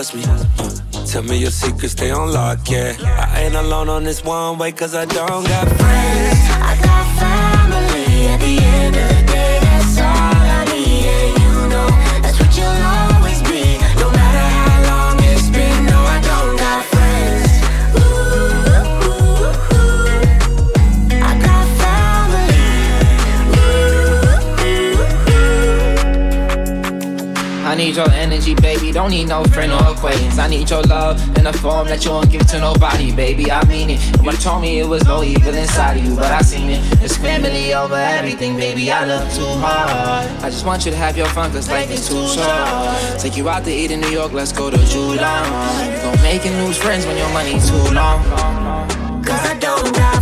Trust 0.06 0.16
me. 0.16 1.06
Tell 1.06 1.24
me 1.24 1.38
your 1.38 1.50
secrets, 1.50 1.94
stay 1.94 2.12
on 2.12 2.32
lock, 2.32 2.70
yeah. 2.70 2.96
I 3.34 3.42
ain't 3.44 3.56
alone 3.56 3.90
on 3.90 4.04
this 4.04 4.24
one 4.24 4.60
way, 4.60 4.72
cause 4.72 4.94
I 4.94 5.06
don't 5.06 5.48
got 5.48 5.68
friends. 5.68 6.40
I 6.62 6.78
got 6.84 7.06
family. 7.18 8.28
At 8.28 8.40
the 8.40 8.58
end 8.64 8.96
of 8.96 9.10
the 9.10 9.24
day, 9.32 9.35
I 27.76 27.78
need 27.78 27.98
your 27.98 28.10
energy, 28.12 28.56
baby. 28.56 28.94
Don't 28.94 29.10
need 29.10 29.28
no 29.28 29.44
friend 29.44 29.74
or 29.74 29.84
acquaintance. 29.92 30.40
I 30.40 30.48
need 30.48 30.70
your 30.70 30.82
love 30.84 31.20
in 31.38 31.46
a 31.46 31.52
form 31.52 31.90
that 31.90 32.06
you 32.06 32.12
won't 32.12 32.32
give 32.32 32.48
to 32.48 32.60
nobody, 32.60 33.14
baby. 33.14 33.52
I 33.52 33.66
mean 33.66 33.90
it. 33.90 34.00
Nobody 34.16 34.38
told 34.38 34.62
me 34.62 34.80
it 34.80 34.88
was 34.88 35.04
no 35.04 35.22
evil 35.24 35.54
inside 35.54 35.98
of 35.98 36.06
you, 36.06 36.16
but 36.16 36.32
I 36.32 36.42
seen 36.42 36.70
it. 36.70 36.80
It's 37.04 37.18
family 37.18 37.74
over 37.74 37.96
everything, 37.96 38.56
baby. 38.56 38.90
I 38.90 39.04
love 39.04 39.28
too 39.36 39.44
hard. 39.60 40.26
I 40.42 40.50
just 40.50 40.66
want 40.66 40.86
you 40.86 40.92
to 40.92 40.98
have 40.98 41.18
your 41.18 41.28
fun, 41.28 41.52
cause 41.52 41.70
life 41.70 41.92
is 41.92 42.08
too 42.08 42.26
short. 42.30 43.20
Take 43.20 43.36
you 43.36 43.50
out 43.50 43.66
to 43.66 43.72
eat 43.72 43.92
in 43.92 44.00
New 44.00 44.08
York, 44.08 44.32
let's 44.32 44.54
go 44.54 44.70
to. 44.70 44.78
You 44.78 45.18
gon' 45.18 46.22
make 46.24 46.46
new 46.46 46.72
friends 46.72 47.06
when 47.06 47.18
your 47.18 47.30
money's 47.34 47.70
too 47.70 47.76
long. 47.94 48.24
Cause 49.22 49.46
I 49.52 49.58
don't 49.60 49.94
got 49.94 50.15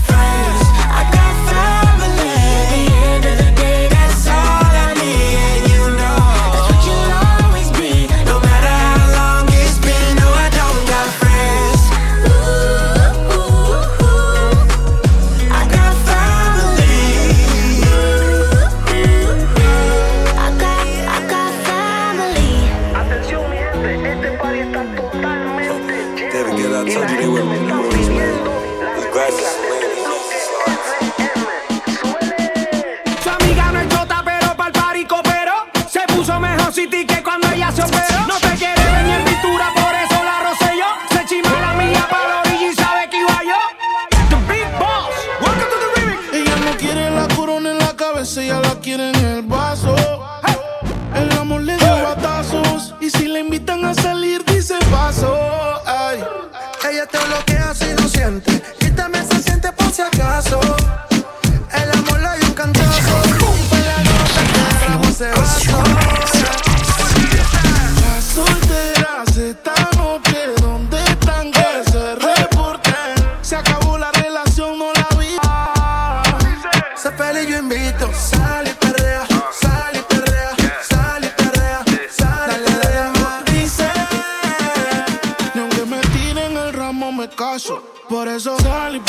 Por 88.10 88.28
eso 88.28 88.58
sal 88.60 88.96
y 88.96 89.02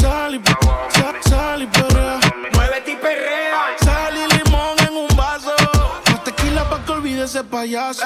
sal 0.00 0.34
y 0.34 0.40
sal, 0.92 1.16
sal 1.28 1.62
y 1.62 1.66
perrea. 1.66 2.20
Muévete 2.52 2.92
y 2.92 2.96
perrea. 2.96 3.76
Sal 3.80 4.14
y 4.16 4.34
limón 4.38 4.78
en 4.88 4.96
un 4.96 5.16
vaso. 5.16 5.54
Más 6.10 6.24
tequila 6.24 6.68
pa' 6.68 6.84
que 6.84 6.92
olvide 6.92 7.24
ese 7.24 7.44
payaso. 7.44 8.02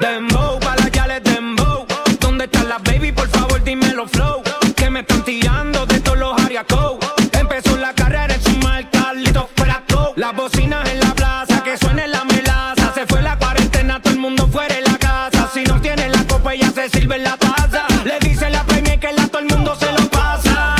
Dembow, 0.00 0.58
pa' 0.60 0.76
la 0.76 0.88
yales 0.88 1.22
dembow. 1.24 1.86
¿Dónde 2.20 2.44
están 2.44 2.68
las 2.68 2.82
baby? 2.82 3.12
Por 3.12 3.28
favor, 3.28 3.62
dímelo 3.62 4.06
flow. 4.08 4.42
Que 4.76 4.88
me 4.88 5.00
están 5.00 5.24
tirando 5.24 5.84
de 5.86 6.00
todos 6.00 6.18
los 6.18 6.40
ariacos. 6.42 6.98
Empezó 7.32 7.76
la 7.76 7.92
carrera 7.92 8.34
en 8.34 8.42
su 8.42 8.56
marca, 8.58 9.12
Lito 9.12 9.48
fuera 9.56 9.82
go. 9.90 10.12
Las 10.16 10.34
bocinas 10.34 10.88
en 10.88 11.00
la 11.00 11.14
plaza, 11.14 11.62
que 11.62 11.76
suene 11.76 12.06
la 12.08 12.24
melaza. 12.24 12.92
Se 12.94 13.06
fue 13.06 13.20
la 13.22 13.36
cuarentena, 13.36 14.00
todo 14.00 14.14
el 14.14 14.20
mundo 14.20 14.48
fuera 14.48 14.74
de 14.74 14.82
la 14.82 14.96
casa. 14.96 15.50
Si 15.52 15.64
no 15.64 15.80
tiene 15.80 16.08
la 16.08 16.24
copa, 16.26 16.54
ya 16.54 16.70
se 16.70 16.88
sirve 16.88 17.16
en 17.16 17.24
la 17.24 17.36
taza. 17.36 17.86
Le 18.04 18.18
dice 18.20 18.48
la 18.50 18.64
premia 18.64 18.98
que 18.98 19.12
la 19.12 19.19
todo 19.30 19.42
el 19.42 19.46
mundo 19.46 19.74
se 19.76 19.92
lo 19.92 20.08
pasa. 20.10 20.74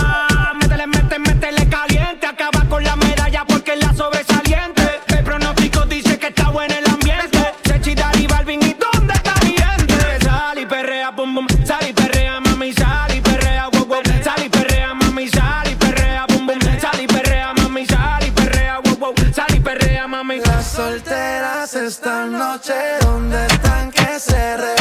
Métele, 0.60 0.86
métele, 0.86 1.18
métele 1.20 1.68
caliente. 1.68 2.26
Acaba 2.26 2.64
con 2.68 2.82
la 2.82 2.96
medalla 2.96 3.44
porque 3.46 3.72
es 3.74 3.80
la 3.80 3.92
sobresaliente. 3.94 5.00
El 5.08 5.24
pronóstico 5.24 5.84
dice 5.86 6.18
que 6.18 6.28
está 6.28 6.48
bueno 6.50 6.74
el 6.74 6.88
ambiente. 6.88 7.54
Sechi, 7.64 7.94
Dari, 7.94 8.26
Balvin, 8.26 8.60
¿y 8.62 8.74
dónde 8.74 9.14
está 9.14 9.34
mi 9.44 9.52
gente? 9.52 10.24
Sal 10.24 10.58
y 10.58 10.66
perrea, 10.66 11.10
bum, 11.10 11.34
bum. 11.34 11.46
Sal 11.64 11.88
y 11.88 11.92
perrea, 11.92 12.40
mami, 12.40 12.72
sal 12.72 13.14
y 13.14 13.20
perrea, 13.20 13.68
wow, 13.68 13.86
wow. 13.86 14.02
Sal 14.24 14.44
y 14.44 14.48
perrea, 14.48 14.94
mami, 14.94 15.28
sal 15.28 15.70
y 15.70 15.74
perrea, 15.76 16.26
bum, 16.28 16.46
bum. 16.46 16.58
Sal 16.80 17.00
y 17.00 17.06
perrea, 17.06 17.52
mami, 17.54 17.86
sal 17.86 18.26
y 18.26 18.30
perrea, 18.30 18.80
wow, 18.80 18.96
wow. 18.96 19.14
Sal 19.34 19.54
y 19.54 19.60
perrea, 19.60 20.06
mami. 20.08 20.40
Las 20.40 20.66
solteras 20.66 21.74
esta 21.74 22.26
noche, 22.26 22.74
¿dónde 23.00 23.46
están 23.46 23.90
que 23.92 24.18
se 24.18 24.56
reporten? 24.56 24.79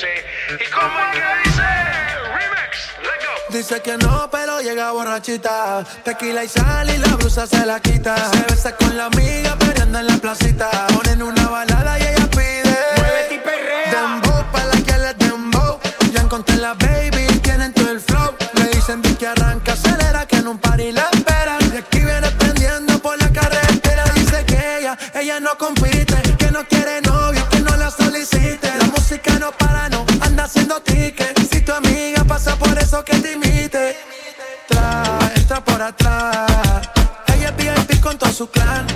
¿Y 0.00 0.70
cómo 0.70 0.96
es 1.00 1.18
que 1.18 1.48
dice? 1.48 1.62
Remix. 2.30 2.72
Let 3.02 3.20
go. 3.26 3.52
Dice 3.58 3.82
que 3.82 3.96
no, 3.96 4.28
pero 4.30 4.60
llega 4.60 4.92
borrachita. 4.92 5.84
Tequila 6.04 6.44
y 6.44 6.48
sal 6.48 6.88
y 6.88 6.98
la 6.98 7.16
blusa 7.16 7.48
se 7.48 7.66
la 7.66 7.80
quita. 7.80 8.14
Se 8.30 8.42
besa 8.42 8.76
con 8.76 8.96
la 8.96 9.06
amiga 9.06 9.56
peleando 9.58 9.98
en 9.98 10.06
la 10.06 10.16
placita. 10.18 10.70
Ponen 10.94 11.20
una 11.20 11.48
balada 11.48 11.98
y 11.98 12.02
ella 12.02 12.30
pide. 12.30 12.78
Muévete 12.96 13.34
y 13.34 13.38
perrea. 13.38 13.90
Dembow 13.90 14.44
pa' 14.52 14.64
la 14.66 14.76
que 14.86 14.98
le 14.98 15.14
dembow. 15.14 15.80
Ya 16.12 16.20
encontré 16.20 16.56
la 16.58 16.74
baby, 16.74 17.26
tienen 17.42 17.72
todo 17.72 17.90
el 17.90 18.00
flow. 18.00 18.36
Le 18.54 18.68
dicen 18.68 19.02
que 19.02 19.26
arranca, 19.26 19.72
acelera, 19.72 20.26
que 20.26 20.36
en 20.36 20.46
un 20.46 20.58
party 20.58 20.92
la 20.92 21.08
esperan. 21.12 21.58
Y 21.74 21.76
aquí 21.76 22.04
viene 22.04 22.30
prendiendo 22.38 23.00
por 23.00 23.20
la 23.20 23.32
carretera. 23.32 24.04
Dice 24.14 24.44
que 24.46 24.78
ella, 24.78 24.96
ella 25.14 25.40
no 25.40 25.58
compite. 25.58 26.22
Que 26.38 26.52
no 26.52 26.64
quiere 26.68 26.87
anda 30.78 30.82
haciendo 30.82 30.82
ticket. 30.82 31.38
Si 31.50 31.60
tu 31.60 31.72
amiga 31.72 32.24
pasa 32.24 32.56
por 32.56 32.76
eso 32.78 33.04
que 33.04 33.18
te 33.18 33.32
imite. 33.32 33.96
Tra, 34.68 35.18
entra 35.34 35.64
por 35.64 35.80
atrás. 35.80 36.88
Ella 37.34 37.48
es 37.48 37.56
VIP 37.56 38.00
con 38.00 38.18
todo 38.18 38.32
su 38.32 38.48
clan. 38.50 38.86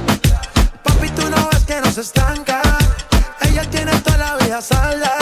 Papi, 0.83 1.09
tú 1.11 1.29
no 1.29 1.49
ves 1.51 1.65
que 1.65 1.81
no 1.81 1.91
se 1.91 2.03
estanca. 2.03 2.63
Ella 3.41 3.65
tiene 3.71 3.93
toda 4.01 4.17
la 4.19 4.37
vida 4.37 4.61
salda. 4.61 5.13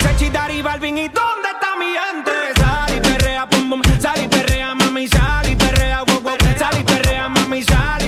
Sechi, 0.00 0.30
Dari, 0.30 0.62
Balvin, 0.62 0.98
¿y 0.98 1.08
dónde 1.08 1.48
está 1.54 1.76
mi 1.76 1.92
gente? 1.94 2.32
Sal 2.56 2.96
y 2.96 3.00
perrea, 3.00 3.48
pum, 3.48 3.70
pum. 3.70 3.82
Sal 4.00 4.24
y 4.24 4.28
perrea, 4.28 4.74
mami, 4.74 5.08
sal 5.08 5.48
y 5.48 5.56
perrea, 5.56 6.02
wow, 6.02 6.20
wow. 6.20 6.36
Sal 6.58 6.78
y 6.78 6.84
perrea, 6.84 7.28
mami, 7.28 7.62
sal 7.62 8.05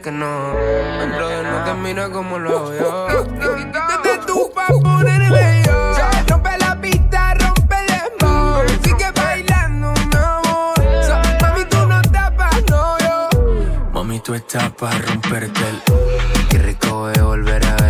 que 0.00 0.10
no. 0.10 0.52
El 0.58 1.12
brother 1.12 1.44
no 1.44 1.64
te 1.64 1.74
mira 1.74 2.08
como 2.10 2.38
lo 2.38 2.58
hago 2.58 2.74
yo. 2.74 3.06
Desde 3.06 4.18
tú 4.26 4.50
pa' 4.54 4.66
ponerme 4.68 5.62
yo. 5.64 5.92
Rompe 6.28 6.58
la 6.58 6.80
pista, 6.80 7.34
rompe 7.34 7.76
el 7.80 7.86
dembow. 7.86 8.62
Sigue 8.82 9.10
bailando, 9.14 9.92
mi 9.92 10.16
amor. 10.16 10.74
So, 11.04 11.14
Mami, 11.40 11.64
tú 11.64 11.86
no 11.86 12.02
tapas, 12.02 12.62
no 12.70 12.98
yo. 12.98 13.28
Mami, 13.92 14.20
tú 14.20 14.34
estás 14.34 14.70
para 14.72 14.98
romperte 14.98 15.60
el. 15.68 15.82
Qué 16.48 16.58
rico 16.58 17.10
es 17.10 17.22
volver 17.22 17.64
a 17.64 17.76
verte. 17.76 17.85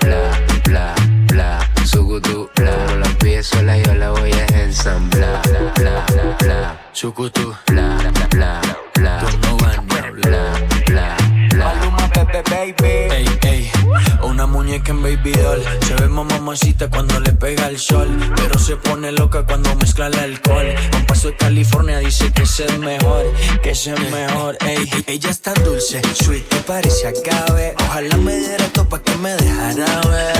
bla, 0.64 0.94
bla, 1.28 1.70
sugutu, 1.84 2.48
bla. 2.56 2.70
No 2.88 2.96
la 2.96 3.08
pide 3.18 3.42
sola, 3.42 3.76
yo 3.78 3.94
la 3.94 4.10
voy 4.10 4.32
a 4.32 4.46
ensamblar. 4.46 5.42
Bla, 5.42 5.72
bla, 5.76 6.06
bla, 6.06 6.36
bla, 6.40 6.90
sugutu, 6.92 7.54
bla, 7.66 7.98
bla, 7.98 8.28
bla, 8.30 8.60
bla. 8.94 9.18
Tú 9.18 9.38
no 9.38 9.56
bla, 9.56 9.82
bla, 9.82 10.10
bla, 10.86 11.16
bla. 11.48 11.64
Maluma, 11.64 12.08
Pepe, 12.08 12.42
baby. 12.50 13.14
Ey, 13.14 13.38
ey 13.42 13.70
una 14.22 14.46
muñeca 14.46 14.92
en 14.92 15.02
baby 15.02 15.32
doll. 15.32 15.62
Se 15.86 15.94
ve 15.94 16.08
mamacita 16.08 16.88
cuando 16.88 17.20
le 17.20 17.32
Pero 17.76 18.58
se 18.58 18.76
pone 18.76 19.12
loca 19.12 19.44
cuando 19.44 19.74
mezcla 19.76 20.06
el 20.06 20.18
alcohol. 20.18 20.74
Un 20.94 21.04
paso 21.04 21.28
de 21.28 21.36
California 21.36 21.98
dice 21.98 22.32
que 22.32 22.44
es 22.44 22.60
el 22.60 22.78
mejor. 22.78 23.26
Que 23.62 23.70
es 23.70 23.86
el 23.86 24.00
mejor, 24.10 24.56
ey. 24.60 24.88
Ella 25.06 25.28
está 25.28 25.52
dulce, 25.52 26.00
sweet, 26.14 26.48
que 26.48 26.56
parece 26.60 27.08
agave. 27.08 27.74
Ojalá 27.78 28.16
me 28.16 28.34
diera 28.34 28.66
topa 28.68 28.98
que 29.02 29.14
me 29.16 29.36
dejara 29.36 30.00
ver. 30.08 30.36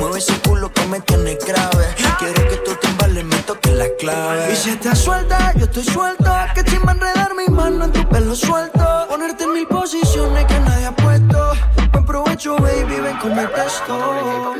Mueve 0.00 0.18
ese 0.18 0.34
culo 0.40 0.72
que 0.72 0.84
me 0.86 0.98
tiene 1.00 1.38
grave. 1.46 1.86
Quiero 2.18 2.48
que 2.48 2.56
tú 2.64 2.74
te 2.80 2.88
embales, 2.88 3.24
me 3.24 3.36
toques 3.36 3.72
la 3.72 3.86
clave. 4.00 4.52
Y 4.52 4.56
si 4.56 4.74
te 4.74 4.96
suelta, 4.96 5.52
yo 5.56 5.66
estoy 5.66 5.84
suelto. 5.84 6.32
Que 6.56 6.64
chimba 6.64 6.90
enredar 6.90 7.30
mi 7.36 7.54
mano 7.54 7.84
en 7.84 7.92
tu 7.92 8.08
pelo 8.08 8.34
suelto. 8.34 9.06
Ponerte 9.08 9.44
en 9.44 9.52
mil 9.52 9.66
posiciones 9.68 10.44
que 10.46 10.58
nadie 10.58 10.86
ha 10.86 10.96
puesto. 10.96 11.52
Buen 11.92 12.04
provecho, 12.04 12.56
baby, 12.56 12.98
ven 13.00 13.16
con 13.18 13.38
el 13.38 13.48
texto. 13.52 14.56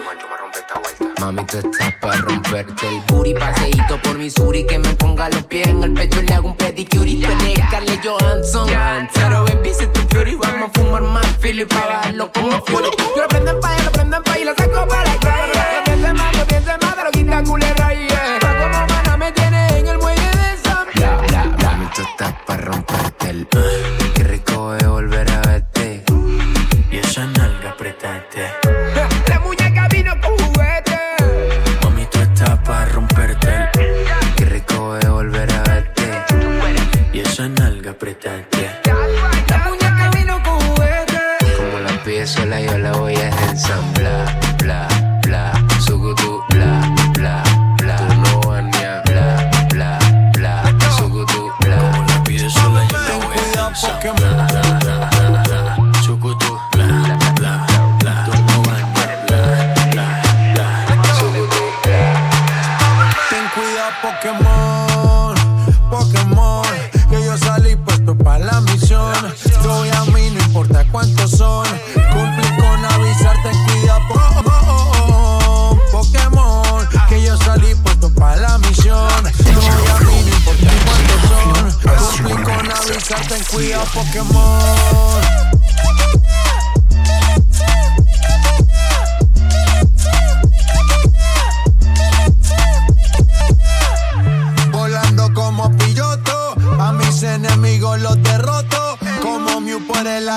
Mami, 1.21 1.45
tú 1.45 1.59
estás 1.59 1.93
para 2.01 2.17
romperte 2.17 2.89
el 2.89 3.03
booty 3.09 3.35
Paseíto 3.35 4.01
por 4.03 4.17
Missouri 4.17 4.65
Que 4.67 4.79
me 4.79 4.89
ponga 4.95 5.29
los 5.29 5.43
pies 5.45 5.69
en 5.69 5.85
el 5.85 5.93
pecho 5.93 6.23
y 6.23 6.27
le 6.27 6.33
hago 6.33 6.49
un 6.49 6.57
pedicure 6.57 7.11
Y 7.11 7.21
tú 7.21 7.31
eres 7.31 7.59
Scarlett 7.67 8.03
Johansson. 8.03 8.67
Pero 9.13 9.45
baby, 9.45 9.71
si 9.79 9.87
tu 9.89 10.01
fury 10.09 10.37
Vamos 10.37 10.71
a 10.71 10.79
fumar 10.79 11.03
más 11.03 11.27
filo 11.39 11.63
y 11.63 11.67
pa' 11.67 11.87
bajarlo 11.87 12.33
como 12.33 12.65
fury 12.65 12.89
Yo 13.15 13.23
lo 13.23 13.29
prendo 13.29 13.51
en 13.51 13.61
paya, 13.61 13.85
lo 13.85 13.93
prendo 13.93 14.17
en 14.17 14.23
paya 14.23 14.41
Y 14.41 14.45
lo 14.45 14.55
saco 14.55 14.89
para 14.89 15.05
la 15.05 15.17
calle. 15.21 15.53
No 15.77 15.85
pienses 15.85 16.15
más, 16.15 16.37
no 16.39 16.45
pienses 16.47 16.79
más 16.81 16.97
De 16.97 17.05
lo 17.05 17.11
quita 17.11 17.43
culebra 17.43 17.95
y 17.95 18.09
yeah 18.09 18.50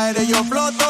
aire 0.03 0.25
yo 0.25 0.43
floto, 0.43 0.82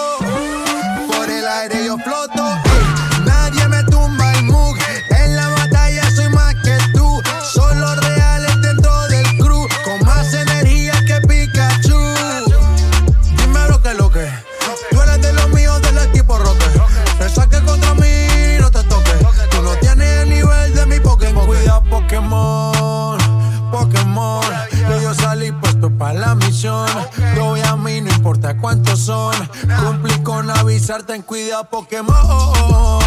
Pokémon, 31.69 32.99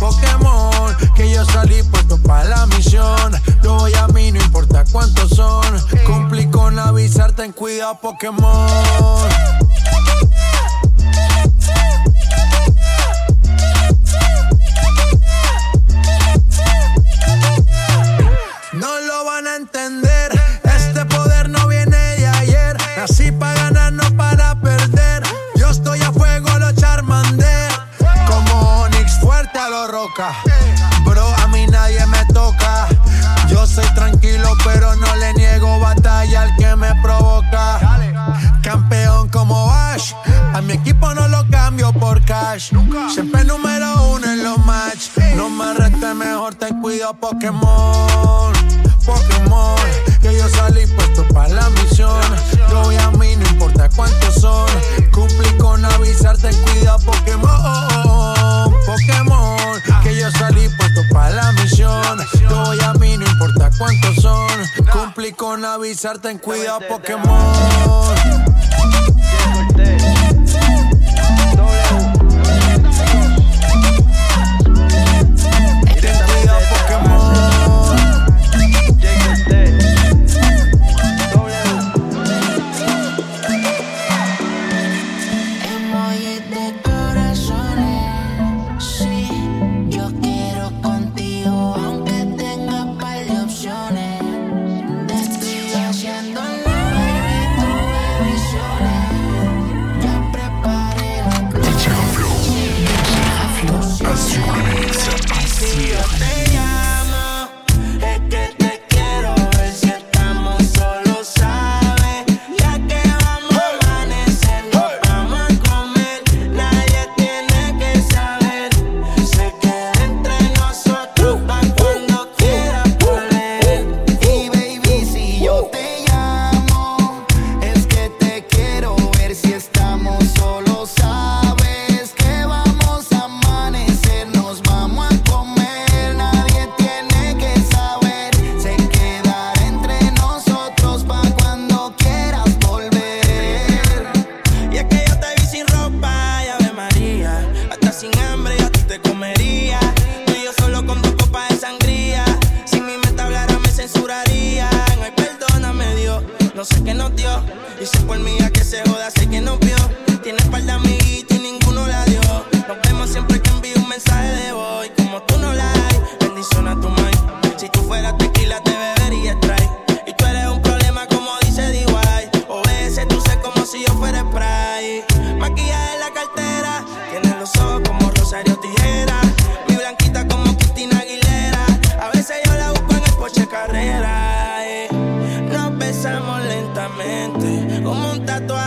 Pokémon. 0.00 0.96
Que 1.14 1.30
yo 1.30 1.44
salí 1.44 1.82
puesto 1.84 2.18
para 2.18 2.44
la 2.44 2.66
misión. 2.66 3.32
Yo 3.62 3.76
voy 3.76 3.92
a 3.94 4.06
mí, 4.08 4.32
no 4.32 4.40
importa 4.40 4.84
cuántos 4.90 5.30
son. 5.30 5.64
Cumplí 6.06 6.46
con 6.50 6.78
avisarte 6.78 7.44
en 7.44 7.52
cuida 7.52 7.94
Pokémon. 7.94 9.21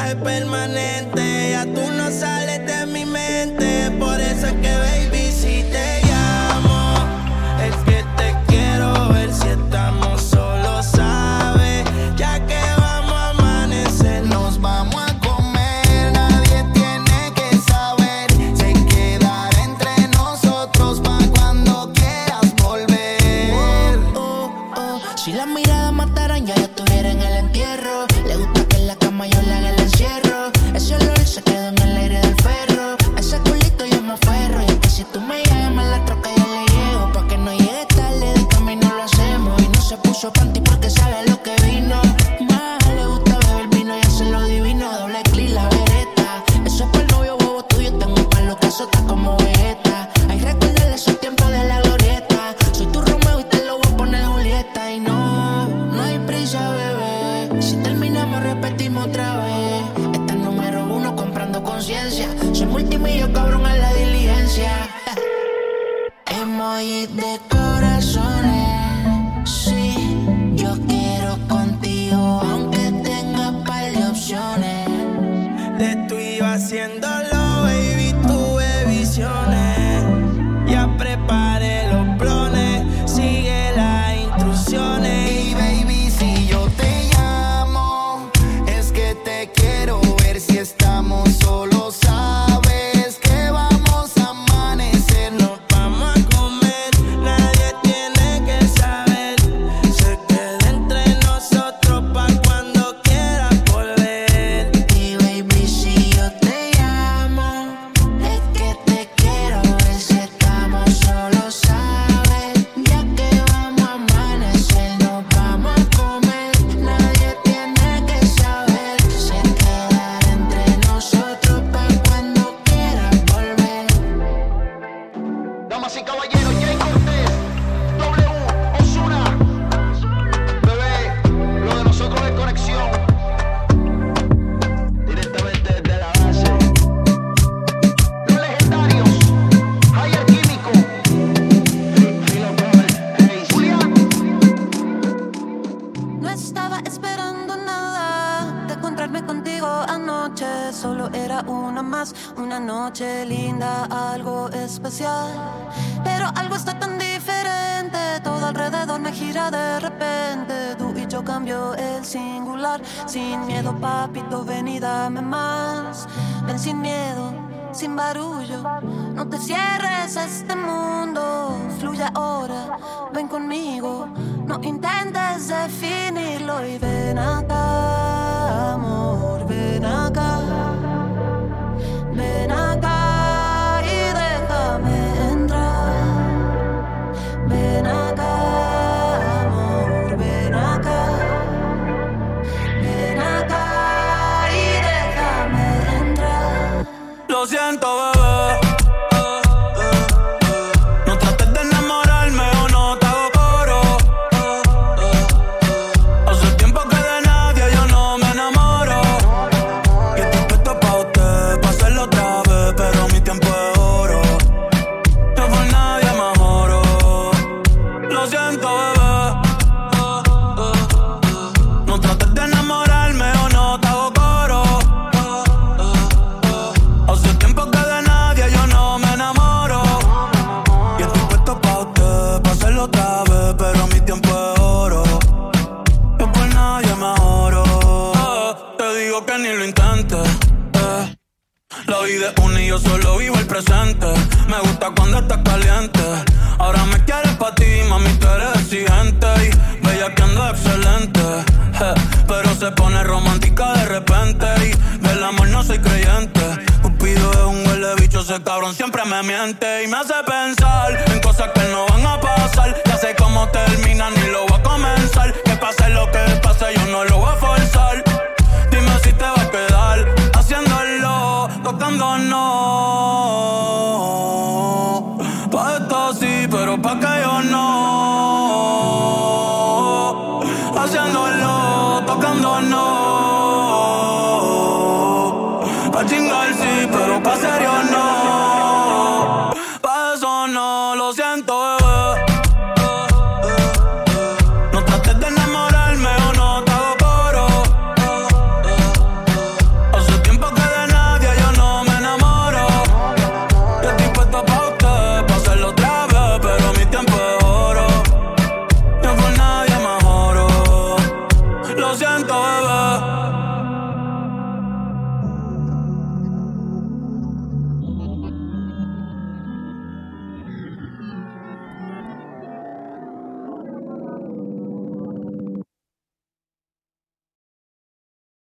Tatuaje 0.05 0.15
permanente. 0.15 1.51
Ya 1.51 1.65
tú 1.65 1.94